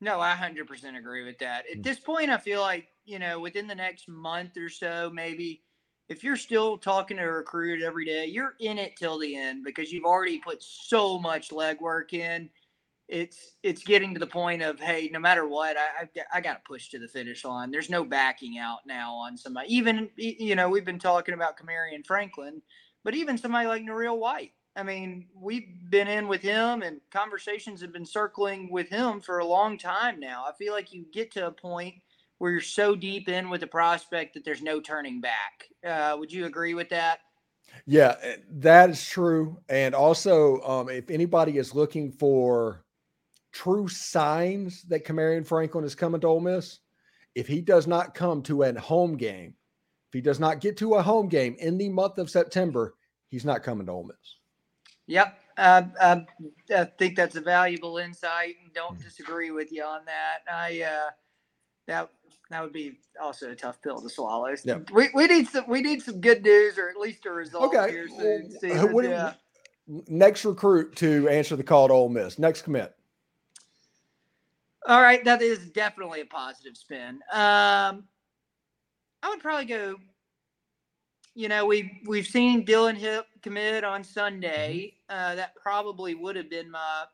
No, 0.00 0.18
I 0.20 0.34
100% 0.34 0.96
agree 0.96 1.24
with 1.24 1.38
that. 1.38 1.64
At 1.70 1.78
mm. 1.78 1.82
this 1.82 1.98
point, 1.98 2.30
I 2.30 2.38
feel 2.38 2.60
like, 2.60 2.88
you 3.04 3.18
know, 3.18 3.38
within 3.38 3.66
the 3.66 3.74
next 3.74 4.08
month 4.08 4.56
or 4.56 4.70
so, 4.70 5.10
maybe 5.12 5.62
if 6.08 6.24
you're 6.24 6.36
still 6.36 6.78
talking 6.78 7.18
to 7.18 7.22
a 7.22 7.30
recruit 7.30 7.82
every 7.82 8.04
day, 8.04 8.26
you're 8.26 8.54
in 8.60 8.78
it 8.78 8.96
till 8.98 9.18
the 9.18 9.36
end 9.36 9.62
because 9.64 9.92
you've 9.92 10.04
already 10.04 10.38
put 10.38 10.62
so 10.62 11.18
much 11.18 11.50
legwork 11.50 12.12
in 12.12 12.50
it's 13.10 13.56
it's 13.62 13.82
getting 13.82 14.14
to 14.14 14.20
the 14.20 14.26
point 14.26 14.62
of 14.62 14.78
hey, 14.78 15.10
no 15.12 15.18
matter 15.18 15.46
what, 15.46 15.76
I 15.76 16.02
I've, 16.02 16.08
I 16.32 16.40
got 16.40 16.54
to 16.54 16.60
push 16.66 16.88
to 16.90 16.98
the 16.98 17.08
finish 17.08 17.44
line. 17.44 17.70
There's 17.70 17.90
no 17.90 18.04
backing 18.04 18.58
out 18.58 18.78
now 18.86 19.12
on 19.14 19.36
somebody. 19.36 19.74
Even 19.74 20.08
you 20.16 20.54
know 20.54 20.68
we've 20.68 20.84
been 20.84 20.98
talking 20.98 21.34
about 21.34 21.58
Kamarion 21.58 22.06
Franklin, 22.06 22.62
but 23.04 23.14
even 23.14 23.36
somebody 23.36 23.66
like 23.66 23.82
Noreel 23.82 24.18
White. 24.18 24.52
I 24.76 24.84
mean, 24.84 25.26
we've 25.34 25.66
been 25.90 26.06
in 26.06 26.28
with 26.28 26.40
him, 26.40 26.82
and 26.82 27.00
conversations 27.10 27.80
have 27.80 27.92
been 27.92 28.06
circling 28.06 28.70
with 28.70 28.88
him 28.88 29.20
for 29.20 29.40
a 29.40 29.44
long 29.44 29.76
time 29.76 30.20
now. 30.20 30.44
I 30.48 30.52
feel 30.56 30.72
like 30.72 30.92
you 30.92 31.04
get 31.12 31.32
to 31.32 31.48
a 31.48 31.52
point 31.52 31.96
where 32.38 32.52
you're 32.52 32.60
so 32.60 32.94
deep 32.94 33.28
in 33.28 33.50
with 33.50 33.60
the 33.60 33.66
prospect 33.66 34.34
that 34.34 34.44
there's 34.44 34.62
no 34.62 34.80
turning 34.80 35.20
back. 35.20 35.66
Uh, 35.84 36.16
would 36.16 36.32
you 36.32 36.46
agree 36.46 36.74
with 36.74 36.88
that? 36.90 37.18
Yeah, 37.84 38.14
eh, 38.22 38.36
that 38.58 38.90
is 38.90 39.04
true. 39.04 39.58
And 39.68 39.94
also, 39.94 40.60
um, 40.62 40.88
if 40.88 41.10
anybody 41.10 41.58
is 41.58 41.74
looking 41.74 42.12
for 42.12 42.84
true 43.52 43.88
signs 43.88 44.82
that 44.84 45.04
Kamarion 45.04 45.46
Franklin 45.46 45.84
is 45.84 45.94
coming 45.94 46.20
to 46.20 46.26
Ole 46.26 46.40
Miss, 46.40 46.80
if 47.34 47.46
he 47.46 47.60
does 47.60 47.86
not 47.86 48.14
come 48.14 48.42
to 48.42 48.62
a 48.62 48.78
home 48.78 49.16
game, 49.16 49.54
if 50.08 50.14
he 50.14 50.20
does 50.20 50.40
not 50.40 50.60
get 50.60 50.76
to 50.78 50.94
a 50.94 51.02
home 51.02 51.28
game 51.28 51.56
in 51.58 51.78
the 51.78 51.88
month 51.88 52.18
of 52.18 52.30
September, 52.30 52.94
he's 53.28 53.44
not 53.44 53.62
coming 53.62 53.86
to 53.86 53.92
Ole 53.92 54.04
Miss. 54.04 54.36
Yep. 55.06 55.38
Uh, 55.56 55.82
uh, 56.00 56.20
I 56.74 56.84
think 56.98 57.16
that's 57.16 57.36
a 57.36 57.40
valuable 57.40 57.98
insight 57.98 58.54
and 58.62 58.72
don't 58.72 58.94
mm-hmm. 58.94 59.04
disagree 59.04 59.50
with 59.50 59.72
you 59.72 59.82
on 59.82 60.00
that. 60.06 60.38
I, 60.50 60.82
uh, 60.82 61.10
that, 61.86 62.10
that 62.50 62.62
would 62.62 62.72
be 62.72 62.98
also 63.20 63.50
a 63.50 63.56
tough 63.56 63.80
pill 63.82 64.00
to 64.00 64.08
swallow. 64.08 64.54
Yep. 64.64 64.90
We, 64.92 65.08
we 65.14 65.26
need 65.26 65.48
some 65.48 65.64
we 65.68 65.82
need 65.82 66.02
some 66.02 66.20
good 66.20 66.42
news 66.42 66.78
or 66.78 66.88
at 66.88 66.96
least 66.96 67.26
a 67.26 67.30
result 67.30 67.74
okay. 67.74 67.90
here 67.90 68.08
soon. 68.08 68.92
What, 68.92 69.04
yeah. 69.04 69.34
Next 69.86 70.44
recruit 70.44 70.94
to 70.96 71.28
answer 71.28 71.56
the 71.56 71.64
call 71.64 71.88
to 71.88 71.94
Ole 71.94 72.08
Miss. 72.08 72.38
Next 72.38 72.62
commit. 72.62 72.94
All 74.90 75.00
right, 75.00 75.24
that 75.24 75.40
is 75.40 75.70
definitely 75.70 76.22
a 76.22 76.26
positive 76.26 76.76
spin. 76.76 77.20
Um, 77.32 78.08
I 79.22 79.28
would 79.28 79.38
probably 79.38 79.66
go. 79.66 79.94
You 81.36 81.48
know, 81.48 81.64
we've 81.64 81.88
we've 82.08 82.26
seen 82.26 82.66
Dylan 82.66 82.96
Hip 82.96 83.24
commit 83.40 83.84
on 83.84 84.02
Sunday. 84.02 84.94
Mm-hmm. 85.08 85.16
Uh, 85.16 85.34
that 85.36 85.54
probably 85.54 86.16
would 86.16 86.34
have 86.34 86.50
been 86.50 86.72
my. 86.72 87.04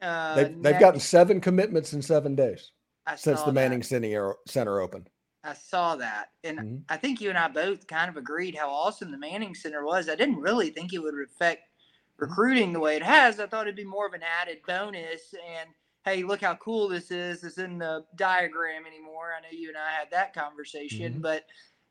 Uh, 0.00 0.36
they've, 0.36 0.62
they've 0.62 0.78
gotten 0.78 1.00
seven 1.00 1.40
commitments 1.40 1.92
in 1.92 2.00
seven 2.00 2.36
days 2.36 2.70
I 3.04 3.16
since 3.16 3.42
the 3.42 3.52
Manning 3.52 3.82
Center, 3.82 4.36
Center 4.46 4.80
opened. 4.80 5.10
I 5.42 5.54
saw 5.54 5.96
that, 5.96 6.28
and 6.44 6.58
mm-hmm. 6.60 6.76
I 6.88 6.98
think 6.98 7.20
you 7.20 7.30
and 7.30 7.38
I 7.38 7.48
both 7.48 7.88
kind 7.88 8.08
of 8.08 8.16
agreed 8.16 8.54
how 8.54 8.70
awesome 8.70 9.10
the 9.10 9.18
Manning 9.18 9.56
Center 9.56 9.84
was. 9.84 10.08
I 10.08 10.14
didn't 10.14 10.36
really 10.36 10.70
think 10.70 10.92
it 10.92 11.02
would 11.02 11.14
affect 11.20 11.62
mm-hmm. 11.62 12.26
recruiting 12.26 12.72
the 12.72 12.78
way 12.78 12.94
it 12.94 13.02
has. 13.02 13.40
I 13.40 13.48
thought 13.48 13.66
it'd 13.66 13.74
be 13.74 13.82
more 13.82 14.06
of 14.06 14.12
an 14.12 14.22
added 14.22 14.58
bonus 14.68 15.34
and 15.34 15.68
hey, 16.08 16.22
look 16.22 16.40
how 16.40 16.54
cool 16.56 16.88
this 16.88 17.10
is. 17.10 17.44
It's 17.44 17.58
in 17.58 17.78
the 17.78 18.04
diagram 18.16 18.84
anymore. 18.86 19.32
I 19.36 19.40
know 19.40 19.56
you 19.56 19.68
and 19.68 19.76
I 19.76 19.90
had 19.90 20.10
that 20.10 20.34
conversation, 20.34 21.12
mm-hmm. 21.12 21.22
but 21.22 21.44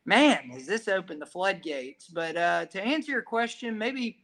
man, 0.06 0.50
has 0.52 0.66
this 0.66 0.88
opened 0.88 1.22
the 1.22 1.26
floodgates? 1.26 2.08
But 2.08 2.36
uh, 2.36 2.66
to 2.68 2.82
answer 2.82 3.12
your 3.12 3.22
question, 3.22 3.78
maybe 3.78 4.18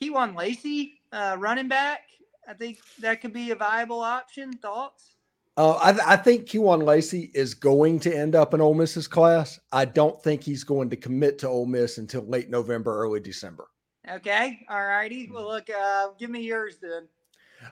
Kewan 0.00 0.36
Lacey, 0.36 1.00
uh, 1.12 1.36
running 1.38 1.68
back. 1.68 2.02
I 2.48 2.52
think 2.52 2.78
that 3.00 3.20
could 3.22 3.32
be 3.32 3.52
a 3.52 3.56
viable 3.56 4.00
option. 4.00 4.52
Thoughts? 4.52 5.16
Uh, 5.56 5.72
I, 5.74 6.14
I, 6.14 6.16
think 6.16 6.46
Kewan 6.46 6.82
Lacey 6.82 7.30
is 7.32 7.54
going 7.54 8.00
to 8.00 8.14
end 8.14 8.34
up 8.34 8.54
in 8.54 8.60
Ole 8.60 8.74
Miss's 8.74 9.06
class. 9.06 9.58
I 9.72 9.84
don't 9.84 10.20
think 10.22 10.42
he's 10.42 10.64
going 10.64 10.90
to 10.90 10.96
commit 10.96 11.38
to 11.38 11.48
Ole 11.48 11.64
Miss 11.64 11.98
until 11.98 12.22
late 12.22 12.50
November, 12.50 12.98
early 12.98 13.20
December. 13.20 13.68
Okay. 14.10 14.66
All 14.68 14.84
righty. 14.84 15.30
Well, 15.32 15.46
look, 15.46 15.70
uh, 15.70 16.08
give 16.18 16.28
me 16.28 16.40
yours 16.40 16.76
then. 16.82 17.08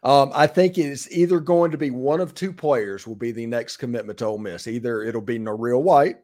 Um, 0.02 0.32
I 0.34 0.46
think 0.46 0.78
it's 0.78 1.10
either 1.10 1.40
going 1.40 1.70
to 1.70 1.78
be 1.78 1.90
one 1.90 2.20
of 2.20 2.34
two 2.34 2.52
players 2.52 3.06
will 3.06 3.14
be 3.14 3.32
the 3.32 3.46
next 3.46 3.76
commitment 3.76 4.18
to 4.18 4.26
Ole 4.26 4.38
Miss. 4.38 4.66
Either 4.66 5.02
it'll 5.02 5.20
be 5.20 5.38
Noreel 5.38 5.82
White 5.82 6.18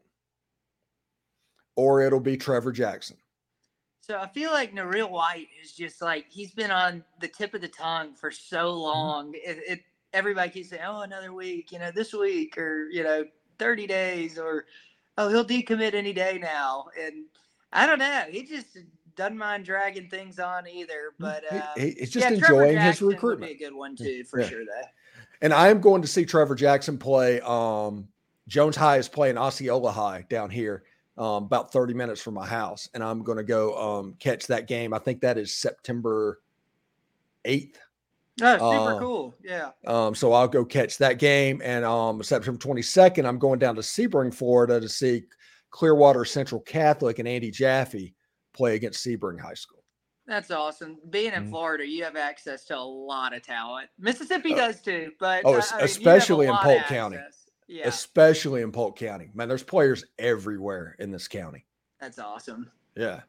or 1.76 2.02
it'll 2.02 2.20
be 2.20 2.36
Trevor 2.36 2.72
Jackson. 2.72 3.16
So 4.00 4.18
I 4.18 4.26
feel 4.28 4.52
like 4.52 4.74
Noreel 4.74 5.10
White 5.10 5.48
is 5.62 5.72
just 5.72 6.00
like 6.00 6.26
he's 6.30 6.52
been 6.52 6.70
on 6.70 7.04
the 7.20 7.28
tip 7.28 7.54
of 7.54 7.60
the 7.60 7.68
tongue 7.68 8.14
for 8.14 8.30
so 8.30 8.68
mm-hmm. 8.68 8.80
long. 8.80 9.34
It, 9.34 9.58
it 9.68 9.80
everybody 10.12 10.50
keeps 10.50 10.70
saying, 10.70 10.82
"Oh, 10.84 11.02
another 11.02 11.34
week," 11.34 11.70
you 11.72 11.78
know, 11.78 11.90
this 11.90 12.14
week 12.14 12.56
or 12.56 12.88
you 12.90 13.04
know, 13.04 13.24
thirty 13.58 13.86
days, 13.86 14.38
or 14.38 14.64
oh, 15.18 15.28
he'll 15.28 15.44
decommit 15.44 15.94
any 15.94 16.14
day 16.14 16.38
now. 16.40 16.86
And 16.98 17.26
I 17.72 17.86
don't 17.86 17.98
know. 17.98 18.24
He 18.30 18.44
just 18.44 18.78
doesn't 19.18 19.36
mind 19.36 19.64
dragging 19.66 20.08
things 20.08 20.38
on 20.38 20.66
either. 20.66 21.12
Mm, 21.12 21.18
but 21.18 21.52
uh, 21.52 21.62
he's 21.76 22.10
just 22.10 22.30
yeah, 22.30 22.36
enjoying 22.36 22.78
his 22.78 23.02
recruitment. 23.02 23.50
Would 23.50 23.58
be 23.58 23.64
a 23.64 23.68
good 23.68 23.76
one 23.76 23.96
too, 23.96 24.24
for 24.24 24.40
yeah. 24.40 24.48
sure. 24.48 24.64
Though. 24.64 24.88
And 25.42 25.52
I 25.52 25.68
am 25.68 25.80
going 25.80 26.00
to 26.02 26.08
see 26.08 26.24
Trevor 26.24 26.54
Jackson 26.54 26.96
play. 26.96 27.40
Um, 27.42 28.08
Jones 28.46 28.76
High 28.76 28.96
is 28.96 29.08
playing 29.08 29.36
Osceola 29.36 29.92
High 29.92 30.24
down 30.30 30.48
here, 30.48 30.84
um, 31.18 31.44
about 31.44 31.70
30 31.70 31.92
minutes 31.92 32.22
from 32.22 32.34
my 32.34 32.46
house, 32.46 32.88
and 32.94 33.04
I'm 33.04 33.22
going 33.22 33.36
to 33.36 33.44
go 33.44 33.76
um, 33.98 34.14
catch 34.18 34.46
that 34.46 34.66
game. 34.66 34.94
I 34.94 34.98
think 34.98 35.20
that 35.20 35.36
is 35.36 35.54
September 35.54 36.40
8th. 37.44 37.76
Oh, 38.40 38.54
super 38.56 38.94
uh, 38.94 38.98
cool. 39.00 39.34
Yeah. 39.42 39.70
Um, 39.84 40.14
so 40.14 40.32
I'll 40.32 40.48
go 40.48 40.64
catch 40.64 40.96
that 40.98 41.18
game. 41.18 41.60
And 41.64 41.84
um, 41.84 42.22
September 42.22 42.58
22nd, 42.58 43.26
I'm 43.26 43.38
going 43.38 43.58
down 43.58 43.74
to 43.74 43.80
Sebring, 43.80 44.32
Florida 44.32 44.80
to 44.80 44.88
see 44.88 45.24
Clearwater 45.70 46.24
Central 46.24 46.60
Catholic 46.60 47.18
and 47.18 47.26
Andy 47.26 47.50
Jaffe 47.50 48.14
play 48.52 48.74
against 48.74 49.04
Sebring 49.04 49.40
High 49.40 49.54
School. 49.54 49.78
That's 50.26 50.50
awesome. 50.50 50.98
Being 51.08 51.32
in 51.32 51.42
mm-hmm. 51.42 51.50
Florida, 51.50 51.86
you 51.86 52.04
have 52.04 52.14
access 52.14 52.64
to 52.66 52.76
a 52.76 52.80
lot 52.80 53.34
of 53.34 53.42
talent. 53.42 53.88
Mississippi 53.98 54.52
uh, 54.52 54.56
does 54.56 54.82
too, 54.82 55.12
but 55.18 55.42
oh, 55.46 55.54
I 55.54 55.80
especially 55.80 56.46
in 56.46 56.56
Polk 56.56 56.82
County. 56.84 57.18
Yeah. 57.66 57.88
Especially 57.88 58.62
in 58.62 58.72
Polk 58.72 58.98
County. 58.98 59.30
Man, 59.34 59.48
there's 59.48 59.62
players 59.62 60.04
everywhere 60.18 60.96
in 60.98 61.10
this 61.10 61.28
county. 61.28 61.66
That's 62.00 62.18
awesome. 62.18 62.70
Yeah. 62.96 63.20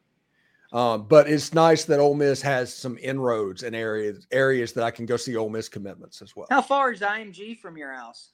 Um, 0.72 1.08
but 1.08 1.28
it's 1.28 1.54
nice 1.54 1.86
that 1.86 2.00
Ole 2.00 2.14
Miss 2.14 2.42
has 2.42 2.74
some 2.74 2.98
inroads 3.02 3.64
in 3.64 3.74
areas 3.74 4.28
areas 4.32 4.74
that 4.74 4.84
I 4.84 4.92
can 4.92 5.06
go 5.06 5.18
see 5.18 5.36
Ole 5.36 5.50
Miss 5.50 5.68
commitments 5.68 6.22
as 6.22 6.36
well. 6.36 6.48
How 6.50 6.62
far 6.62 6.92
is 6.92 7.00
IMG 7.00 7.60
from 7.60 7.78
your 7.78 7.94
house? 7.94 8.32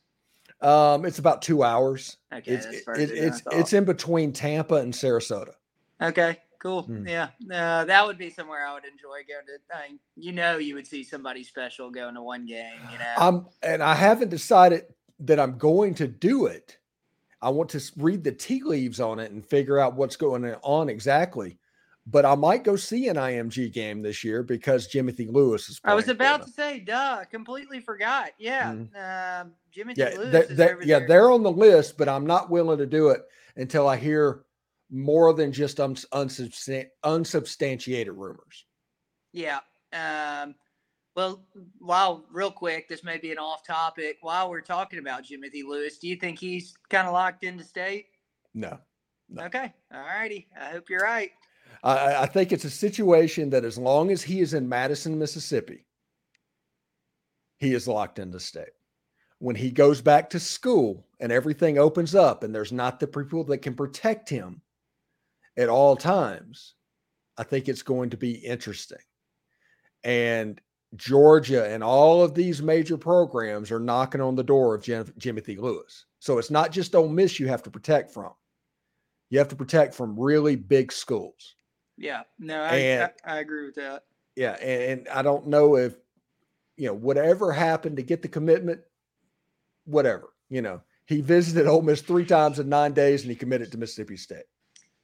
Um, 0.62 1.06
it's 1.06 1.20
about 1.20 1.42
two 1.42 1.63
hours. 1.63 2.18
Okay, 2.34 2.51
it's 2.51 2.65
it, 2.65 3.12
it's 3.12 3.42
it's 3.51 3.74
in 3.74 3.86
between 3.86 4.34
Tampa 4.34 4.75
and 4.75 4.94
Sarasota. 4.94 5.54
Okay, 6.01 6.38
Cool. 6.60 6.88
Mm. 6.88 7.08
Yeah. 7.08 7.28
Uh, 7.52 7.86
that 7.86 8.06
would 8.06 8.18
be 8.18 8.30
somewhere 8.30 8.66
I 8.66 8.74
would 8.74 8.86
enjoy 8.86 9.24
going 9.28 9.46
to. 9.48 9.76
I 9.76 9.90
mean, 9.90 10.00
you 10.16 10.32
know, 10.32 10.58
you 10.58 10.76
would 10.76 10.88
see 10.88 11.04
somebody 11.04 11.44
special 11.44 11.90
going 11.90 12.16
to 12.16 12.22
one 12.22 12.46
game, 12.46 12.74
you 12.92 12.98
know. 12.98 13.14
Um, 13.18 13.48
and 13.64 13.84
I 13.84 13.96
haven't 13.96 14.30
decided 14.30 14.86
that 15.20 15.40
I'm 15.40 15.58
going 15.58 15.94
to 15.96 16.08
do 16.08 16.48
it. 16.48 16.78
I 17.42 17.50
want 17.50 17.70
to 17.72 17.82
read 17.98 18.24
the 18.24 18.32
tea 18.32 18.64
leaves 18.64 19.00
on 19.00 19.20
it 19.20 19.32
and 19.32 19.46
figure 19.46 19.80
out 19.80 19.96
what's 19.96 20.16
going 20.16 20.46
on 20.64 20.90
exactly. 20.90 21.58
But 22.08 22.24
I 22.24 22.36
might 22.36 22.64
go 22.64 22.76
see 22.76 23.08
an 23.08 23.16
IMG 23.16 23.74
game 23.74 24.04
this 24.04 24.24
year 24.24 24.44
because 24.44 24.88
Jimothy 24.88 25.32
Lewis 25.32 25.70
is. 25.70 25.82
I 25.84 25.96
was 25.96 26.08
about 26.08 26.46
to 26.46 26.52
say, 26.52 26.80
duh, 26.80 27.26
completely 27.32 27.80
forgot. 27.80 28.30
Yeah, 28.38 28.74
mm 28.74 28.90
uh, 28.96 29.46
Jimothy 29.76 29.98
yeah, 29.98 30.10
Lewis. 30.16 30.48
They, 30.50 30.56
they, 30.56 30.74
yeah, 30.84 31.00
they're 31.00 31.32
on 31.32 31.42
the 31.42 31.52
list, 31.52 31.98
but 31.98 32.08
I'm 32.08 32.28
not 32.28 32.52
willing 32.52 32.78
to 32.78 32.86
do 32.86 33.10
it 33.10 33.24
until 33.56 33.88
I 33.88 33.98
hear 33.98 34.45
more 34.92 35.34
than 35.34 35.51
just 35.51 35.77
unsubstan- 35.77 36.89
unsubstantiated 37.04 38.13
rumors. 38.13 38.65
Yeah. 39.34 39.60
Um, 39.94 40.56
well, 41.15 41.46
while 41.80 42.25
real 42.32 42.51
quick, 42.51 42.89
this 42.89 43.04
may 43.04 43.18
be 43.18 43.32
an 43.32 43.38
off 43.38 43.65
topic. 43.65 44.18
While 44.22 44.50
we're 44.50 44.62
talking 44.62 45.00
about 45.00 45.24
Jimothy 45.24 45.63
Lewis, 45.65 45.98
do 45.98 46.08
you 46.08 46.18
think 46.18 46.39
he's 46.39 46.75
kind 46.89 47.08
of 47.08 47.13
locked 47.13 47.44
into 47.44 47.63
state? 47.63 48.08
No. 48.54 48.77
no. 49.30 49.44
Okay. 49.44 49.74
All 49.94 50.01
righty. 50.01 50.48
I 50.60 50.72
hope 50.72 50.89
you're 50.89 51.00
right. 51.00 51.32
I, 51.84 52.24
I 52.24 52.25
think 52.25 52.51
it's 52.51 52.65
a 52.65 52.70
situation 52.70 53.50
that 53.51 53.65
as 53.65 53.77
long 53.77 54.12
as 54.12 54.22
he 54.22 54.42
is 54.42 54.54
in 54.54 54.68
Madison, 54.68 55.18
Mississippi, 55.18 55.86
he 57.58 57.74
is 57.74 57.88
locked 57.88 58.20
into 58.20 58.39
state. 58.39 58.70
When 59.39 59.56
he 59.56 59.72
goes 59.72 60.01
back 60.01 60.30
to 60.32 60.39
school 60.39 61.06
and 61.20 61.32
everything 61.32 61.77
opens 61.77 62.15
up 62.15 62.44
and 62.44 62.54
there's 62.54 62.72
not 62.72 63.00
the 63.00 63.08
people 63.08 63.44
that 63.46 63.60
can 63.60 63.75
protect 63.75 64.30
him 64.30 64.62
at 65.58 65.70
all 65.70 65.96
times, 65.96 66.76
I 67.38 67.44
think 67.44 67.68
it's 67.68 67.84
going 67.84 68.12
to 68.12 68.18
be 68.18 68.32
interesting. 68.34 69.00
And 70.04 70.60
Georgia 70.96 71.68
and 71.70 71.84
all 71.84 72.24
of 72.24 72.34
these 72.34 72.62
major 72.62 72.98
programs 72.98 73.72
are 73.72 73.80
knocking 73.80 74.22
on 74.22 74.36
the 74.36 74.44
door 74.44 74.76
of 74.76 74.84
Jim, 74.84 75.06
Jimothy 75.20 75.58
Lewis. 75.58 76.06
So 76.20 76.38
it's 76.38 76.52
not 76.52 76.72
just 76.72 76.96
Ole 76.96 77.10
Miss 77.10 77.40
you 77.40 77.48
have 77.48 77.64
to 77.64 77.72
protect 77.72 78.12
from. 78.12 78.32
You 79.30 79.40
have 79.40 79.48
to 79.50 79.56
protect 79.56 79.94
from 79.96 80.20
really 80.20 80.56
big 80.56 80.92
schools. 80.92 81.56
Yeah, 81.98 82.22
no, 82.40 82.62
I, 82.62 82.76
And- 82.76 83.12
I, 83.26 83.36
I 83.36 83.40
agree 83.40 83.66
with 83.66 83.76
that. 83.76 84.04
Yeah, 84.36 84.52
and, 84.62 85.00
and 85.00 85.08
I 85.08 85.22
don't 85.22 85.48
know 85.48 85.78
if 85.78 85.96
you 86.76 86.88
know 86.88 86.94
whatever 86.94 87.54
happened 87.54 87.96
to 87.98 88.04
get 88.04 88.22
the 88.22 88.28
commitment, 88.28 88.82
whatever. 89.86 90.30
You 90.50 90.62
know, 90.62 90.82
he 91.06 91.22
visited 91.22 91.68
Ole 91.68 91.82
Miss 91.82 92.02
three 92.02 92.26
times 92.26 92.60
in 92.60 92.68
nine 92.68 92.92
days, 92.94 93.22
and 93.22 93.30
he 93.30 93.36
committed 93.36 93.72
to 93.72 93.78
Mississippi 93.78 94.18
State. 94.18 94.44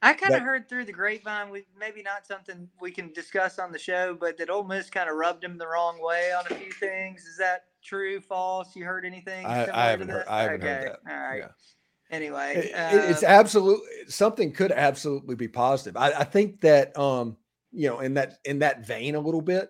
I 0.04 0.14
kind 0.14 0.34
of 0.34 0.42
heard 0.42 0.68
through 0.68 0.86
the 0.86 0.92
grapevine, 0.92 1.50
we 1.52 1.64
maybe 1.80 2.02
not 2.02 2.26
something 2.26 2.68
we 2.82 2.92
can 2.92 3.14
discuss 3.14 3.60
on 3.60 3.72
the 3.72 3.78
show, 3.78 4.16
but 4.20 4.38
that 4.38 4.50
Ole 4.50 4.64
Miss 4.64 4.90
kind 4.90 5.10
of 5.10 5.16
rubbed 5.16 5.44
him 5.44 5.58
the 5.58 5.68
wrong 5.68 6.02
way 6.02 6.32
on 6.34 6.44
a 6.50 6.56
few 6.56 6.72
things. 6.72 7.24
Is 7.26 7.38
that 7.38 7.66
true, 7.84 8.20
false? 8.20 8.76
You 8.76 8.84
heard 8.86 9.06
anything? 9.06 9.46
I- 9.46 9.70
I 9.72 9.90
haven't 9.92 10.10
heard- 10.10 10.28
I 10.28 10.42
haven't 10.44 10.62
heard 10.62 10.88
that. 11.06 11.12
All 11.12 11.20
right. 11.30 11.38
Yeah. 11.40 11.48
Anyway, 12.10 12.56
It- 12.58 12.66
it- 12.66 13.10
it's 13.12 13.24
uh, 13.24 13.28
absolute 13.28 13.80
something 14.08 14.52
could 14.52 14.72
absolutely 14.72 15.36
be 15.36 15.48
positive. 15.48 15.96
I, 15.96 16.12
I 16.12 16.24
think 16.24 16.62
that 16.62 16.98
um, 16.98 17.38
you 17.72 17.88
know, 17.88 18.00
in 18.00 18.16
that 18.16 18.40
in 18.46 18.60
that 18.60 18.86
vein 18.86 19.16
a 19.16 19.20
little 19.20 19.42
bit, 19.42 19.70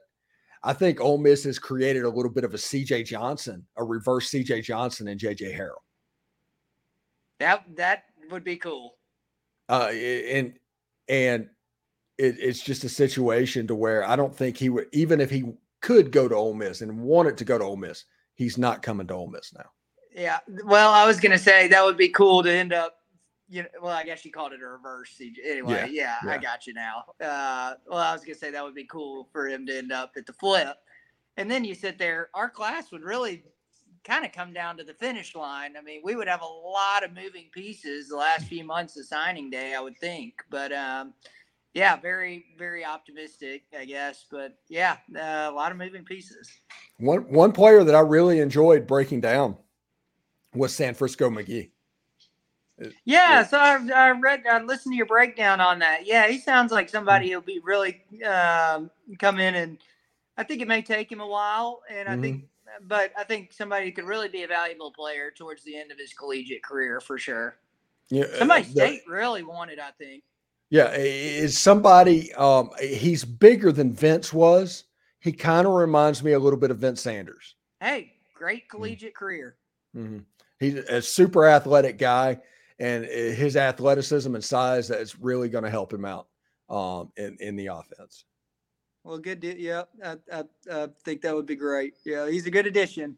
I 0.64 0.74
think 0.74 1.02
Ole 1.02 1.18
Miss 1.20 1.44
has 1.44 1.60
created 1.60 2.04
a 2.04 2.10
little 2.10 2.32
bit 2.32 2.44
of 2.46 2.54
a 2.54 2.58
CJ 2.58 3.06
Johnson, 3.06 3.68
a 3.78 3.84
reverse 3.84 4.32
CJ 4.32 4.64
Johnson 4.64 5.08
and 5.10 5.20
JJ 5.20 5.56
Harrell. 5.56 5.82
that 7.40 7.64
that 7.76 8.06
would 8.32 8.44
be 8.44 8.56
cool. 8.58 8.96
Uh, 9.72 9.88
and 9.88 10.54
and 11.08 11.48
it, 12.18 12.36
it's 12.40 12.62
just 12.62 12.84
a 12.84 12.90
situation 12.90 13.68
to 13.68 13.75
where 13.75 14.04
I 14.04 14.18
don't 14.18 14.36
think 14.36 14.58
he 14.58 14.68
would, 14.68 14.88
even 14.92 15.22
if 15.22 15.30
he 15.30 15.46
could 15.80 16.12
go 16.12 16.28
to 16.28 16.36
Ole 16.36 16.54
Miss 16.54 16.82
and 16.82 17.00
wanted 17.00 17.38
to 17.38 17.46
go 17.46 17.58
to 17.58 17.63
Ole 17.63 17.78
Miss, 17.78 18.04
he's 18.36 18.58
not 18.58 18.84
coming 18.84 19.08
to 19.08 19.13
Ole 19.13 19.30
Miss 19.30 19.54
now. 19.54 19.70
Yeah. 20.13 20.40
Well, 20.66 20.92
I 20.92 21.06
was 21.06 21.22
gonna 21.22 21.38
say 21.38 21.70
that 21.70 21.86
would 21.86 21.96
be 21.96 22.10
cool 22.10 22.44
to 22.44 22.51
end 22.51 22.74
up. 22.74 22.98
You 23.48 23.63
know, 23.63 23.70
well, 23.82 23.96
I 23.96 24.04
guess 24.04 24.25
you 24.25 24.32
called 24.32 24.51
it 24.51 24.62
a 24.62 24.68
reverse 24.68 25.16
CJ. 25.18 25.38
Anyway, 25.46 25.90
yeah, 25.90 26.18
yeah. 26.25 26.32
I 26.32 26.38
got 26.38 26.68
you 26.68 26.74
now. 26.74 27.06
Uh, 27.22 27.75
well, 27.88 28.00
I 28.00 28.12
was 28.12 28.25
gonna 28.25 28.36
say 28.36 28.51
that 28.51 28.63
would 28.63 28.75
be 28.75 28.86
cool 28.86 29.30
for 29.32 29.48
him 29.48 29.66
to 29.68 29.78
end 29.78 29.94
up 29.94 30.12
at 30.18 30.25
the 30.25 30.34
flip, 30.34 30.75
and 31.38 31.50
then 31.50 31.63
you 31.63 31.75
sit 31.75 31.98
there. 31.98 32.30
Our 32.34 32.50
class 32.50 32.92
would 32.92 33.04
really 33.04 33.46
kind 34.03 34.25
of 34.25 34.31
come 34.31 34.53
down 34.53 34.77
to 34.77 34.84
the 34.84 34.93
finish 34.93 35.36
line. 35.36 35.75
I 35.77 35.81
mean, 35.81 36.01
we 36.03 36.15
would 36.15 36.27
have 36.27 36.41
a 36.41 36.46
lot 36.46 37.03
of 37.03 37.13
moving 37.13 37.50
pieces 37.51 38.10
the 38.10 38.15
last 38.15 38.48
few 38.48 38.63
months 38.63 38.98
of 38.98 39.05
signing 39.05 39.50
day, 39.50 39.75
I 39.75 39.79
would 39.79 39.98
think. 39.98 40.36
But 40.50 40.72
um, 40.72 41.13
yeah, 41.74 41.96
very, 41.98 42.46
very 42.58 42.84
optimistic, 42.84 43.63
I 43.77 43.86
guess. 43.86 44.25
But 44.29 44.58
yeah, 44.70 44.98
uh, 45.15 45.51
a 45.51 45.53
lot 45.53 45.72
of 45.72 45.77
moving 45.77 46.03
pieces. 46.03 46.50
One 46.98 47.22
one 47.31 47.51
player 47.51 47.84
that 47.84 47.96
I 47.96 48.01
really 48.01 48.39
enjoyed 48.39 48.88
breaking 48.88 49.22
down 49.22 49.58
was 50.53 50.74
San 50.74 50.93
Francisco 50.93 51.29
McGee. 51.29 51.72
Yeah, 52.79 52.91
Yeah. 53.05 53.43
so 53.48 53.58
I, 53.58 53.89
I 53.96 54.12
read, 54.12 54.43
I 54.50 54.62
listened 54.62 54.93
to 54.93 54.98
your 54.98 55.05
breakdown 55.05 55.62
on 55.62 55.79
that. 55.79 56.05
Yeah, 56.05 56.27
he 56.27 56.39
sounds 56.39 56.72
like 56.72 56.89
somebody 56.89 57.31
who'll 57.31 57.41
be 57.41 57.60
really 57.63 58.01
um, 58.25 58.89
come 59.20 59.39
in, 59.39 59.55
and 59.55 59.77
I 60.38 60.43
think 60.43 60.62
it 60.62 60.67
may 60.67 60.81
take 60.81 61.12
him 61.12 61.22
a 61.22 61.27
while, 61.27 61.81
and 61.89 62.10
I 62.10 62.15
think, 62.17 62.43
but 62.88 63.12
I 63.18 63.24
think 63.24 63.54
somebody 63.54 63.86
who 63.88 63.92
could 63.92 64.06
really 64.06 64.30
be 64.30 64.43
a 64.43 64.48
valuable 64.48 64.91
player 64.91 65.32
towards 65.36 65.63
the 65.63 65.78
end 65.78 65.91
of 65.91 65.98
his 65.98 66.13
collegiate 66.13 66.63
career 66.63 67.00
for 67.02 67.17
sure. 67.17 67.58
Yeah, 68.10 68.26
Somebody 68.38 68.63
the- 68.63 68.72
state 68.72 69.02
really 69.08 69.43
wanted, 69.43 69.80
I 69.80 69.91
think. 69.91 70.24
Yeah, 70.69 70.91
is 70.93 71.58
somebody 71.58 72.34
um 72.36 72.69
he's 72.82 73.26
bigger 73.26 73.72
than 73.74 73.91
Vince 73.93 74.32
was. 74.32 74.86
He 75.19 75.32
kind 75.34 75.67
of 75.67 75.74
reminds 75.74 76.24
me 76.24 76.32
a 76.32 76.39
little 76.39 76.58
bit 76.60 76.72
of 76.72 76.78
Vince 76.78 77.02
Sanders. 77.02 77.56
Hey, 77.82 78.13
great 78.34 78.69
collegiate 78.69 79.15
career. 79.15 79.56
Mhm. 79.95 80.24
He's 80.60 80.76
a 80.76 81.02
super 81.02 81.45
athletic 81.45 81.98
guy, 81.98 82.39
and 82.80 83.04
his 83.06 83.58
athleticism 83.58 84.34
and 84.34 84.43
size 84.43 84.88
that's 84.88 85.19
really 85.19 85.50
going 85.50 85.63
to 85.65 85.69
help 85.69 85.91
him 85.93 86.06
out 86.06 86.28
um 86.69 87.12
in, 87.17 87.36
in 87.41 87.56
the 87.58 87.67
offense. 87.67 88.24
Well, 89.04 89.18
good. 89.18 89.40
De- 89.40 89.60
yeah, 89.60 89.84
I, 90.04 90.18
I, 90.32 90.44
I 90.72 90.88
think 91.04 91.22
that 91.22 91.36
would 91.36 91.46
be 91.46 91.56
great. 91.56 91.96
Yeah, 92.06 92.30
he's 92.30 92.46
a 92.46 92.52
good 92.52 92.68
addition. 92.68 93.18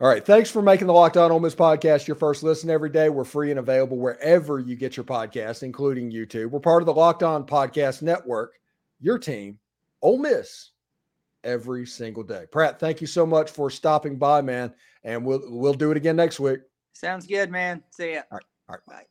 All 0.00 0.08
right. 0.08 0.24
Thanks 0.24 0.50
for 0.50 0.62
making 0.62 0.86
the 0.86 0.94
Locked 0.94 1.18
On 1.18 1.30
Ole 1.30 1.40
Miss 1.40 1.54
podcast 1.54 2.06
your 2.06 2.14
first 2.14 2.42
listen 2.42 2.70
every 2.70 2.88
day. 2.88 3.10
We're 3.10 3.24
free 3.24 3.50
and 3.50 3.60
available 3.60 3.98
wherever 3.98 4.58
you 4.58 4.74
get 4.74 4.96
your 4.96 5.04
podcasts, 5.04 5.62
including 5.62 6.10
YouTube. 6.10 6.50
We're 6.50 6.60
part 6.60 6.80
of 6.80 6.86
the 6.86 6.94
Locked 6.94 7.22
On 7.22 7.44
Podcast 7.44 8.00
Network, 8.00 8.54
your 8.98 9.18
team, 9.18 9.58
Ole 10.00 10.16
Miss, 10.16 10.70
every 11.44 11.86
single 11.86 12.22
day. 12.22 12.46
Pratt, 12.50 12.80
thank 12.80 13.02
you 13.02 13.06
so 13.06 13.26
much 13.26 13.50
for 13.50 13.68
stopping 13.68 14.16
by, 14.16 14.40
man. 14.40 14.72
And 15.04 15.22
we'll 15.22 15.42
we'll 15.44 15.74
do 15.74 15.90
it 15.90 15.98
again 15.98 16.16
next 16.16 16.40
week. 16.40 16.60
Sounds 16.94 17.26
good, 17.26 17.50
man. 17.50 17.82
See 17.90 18.14
ya. 18.14 18.22
All 18.32 18.38
right. 18.68 18.80
Bye. 18.86 19.09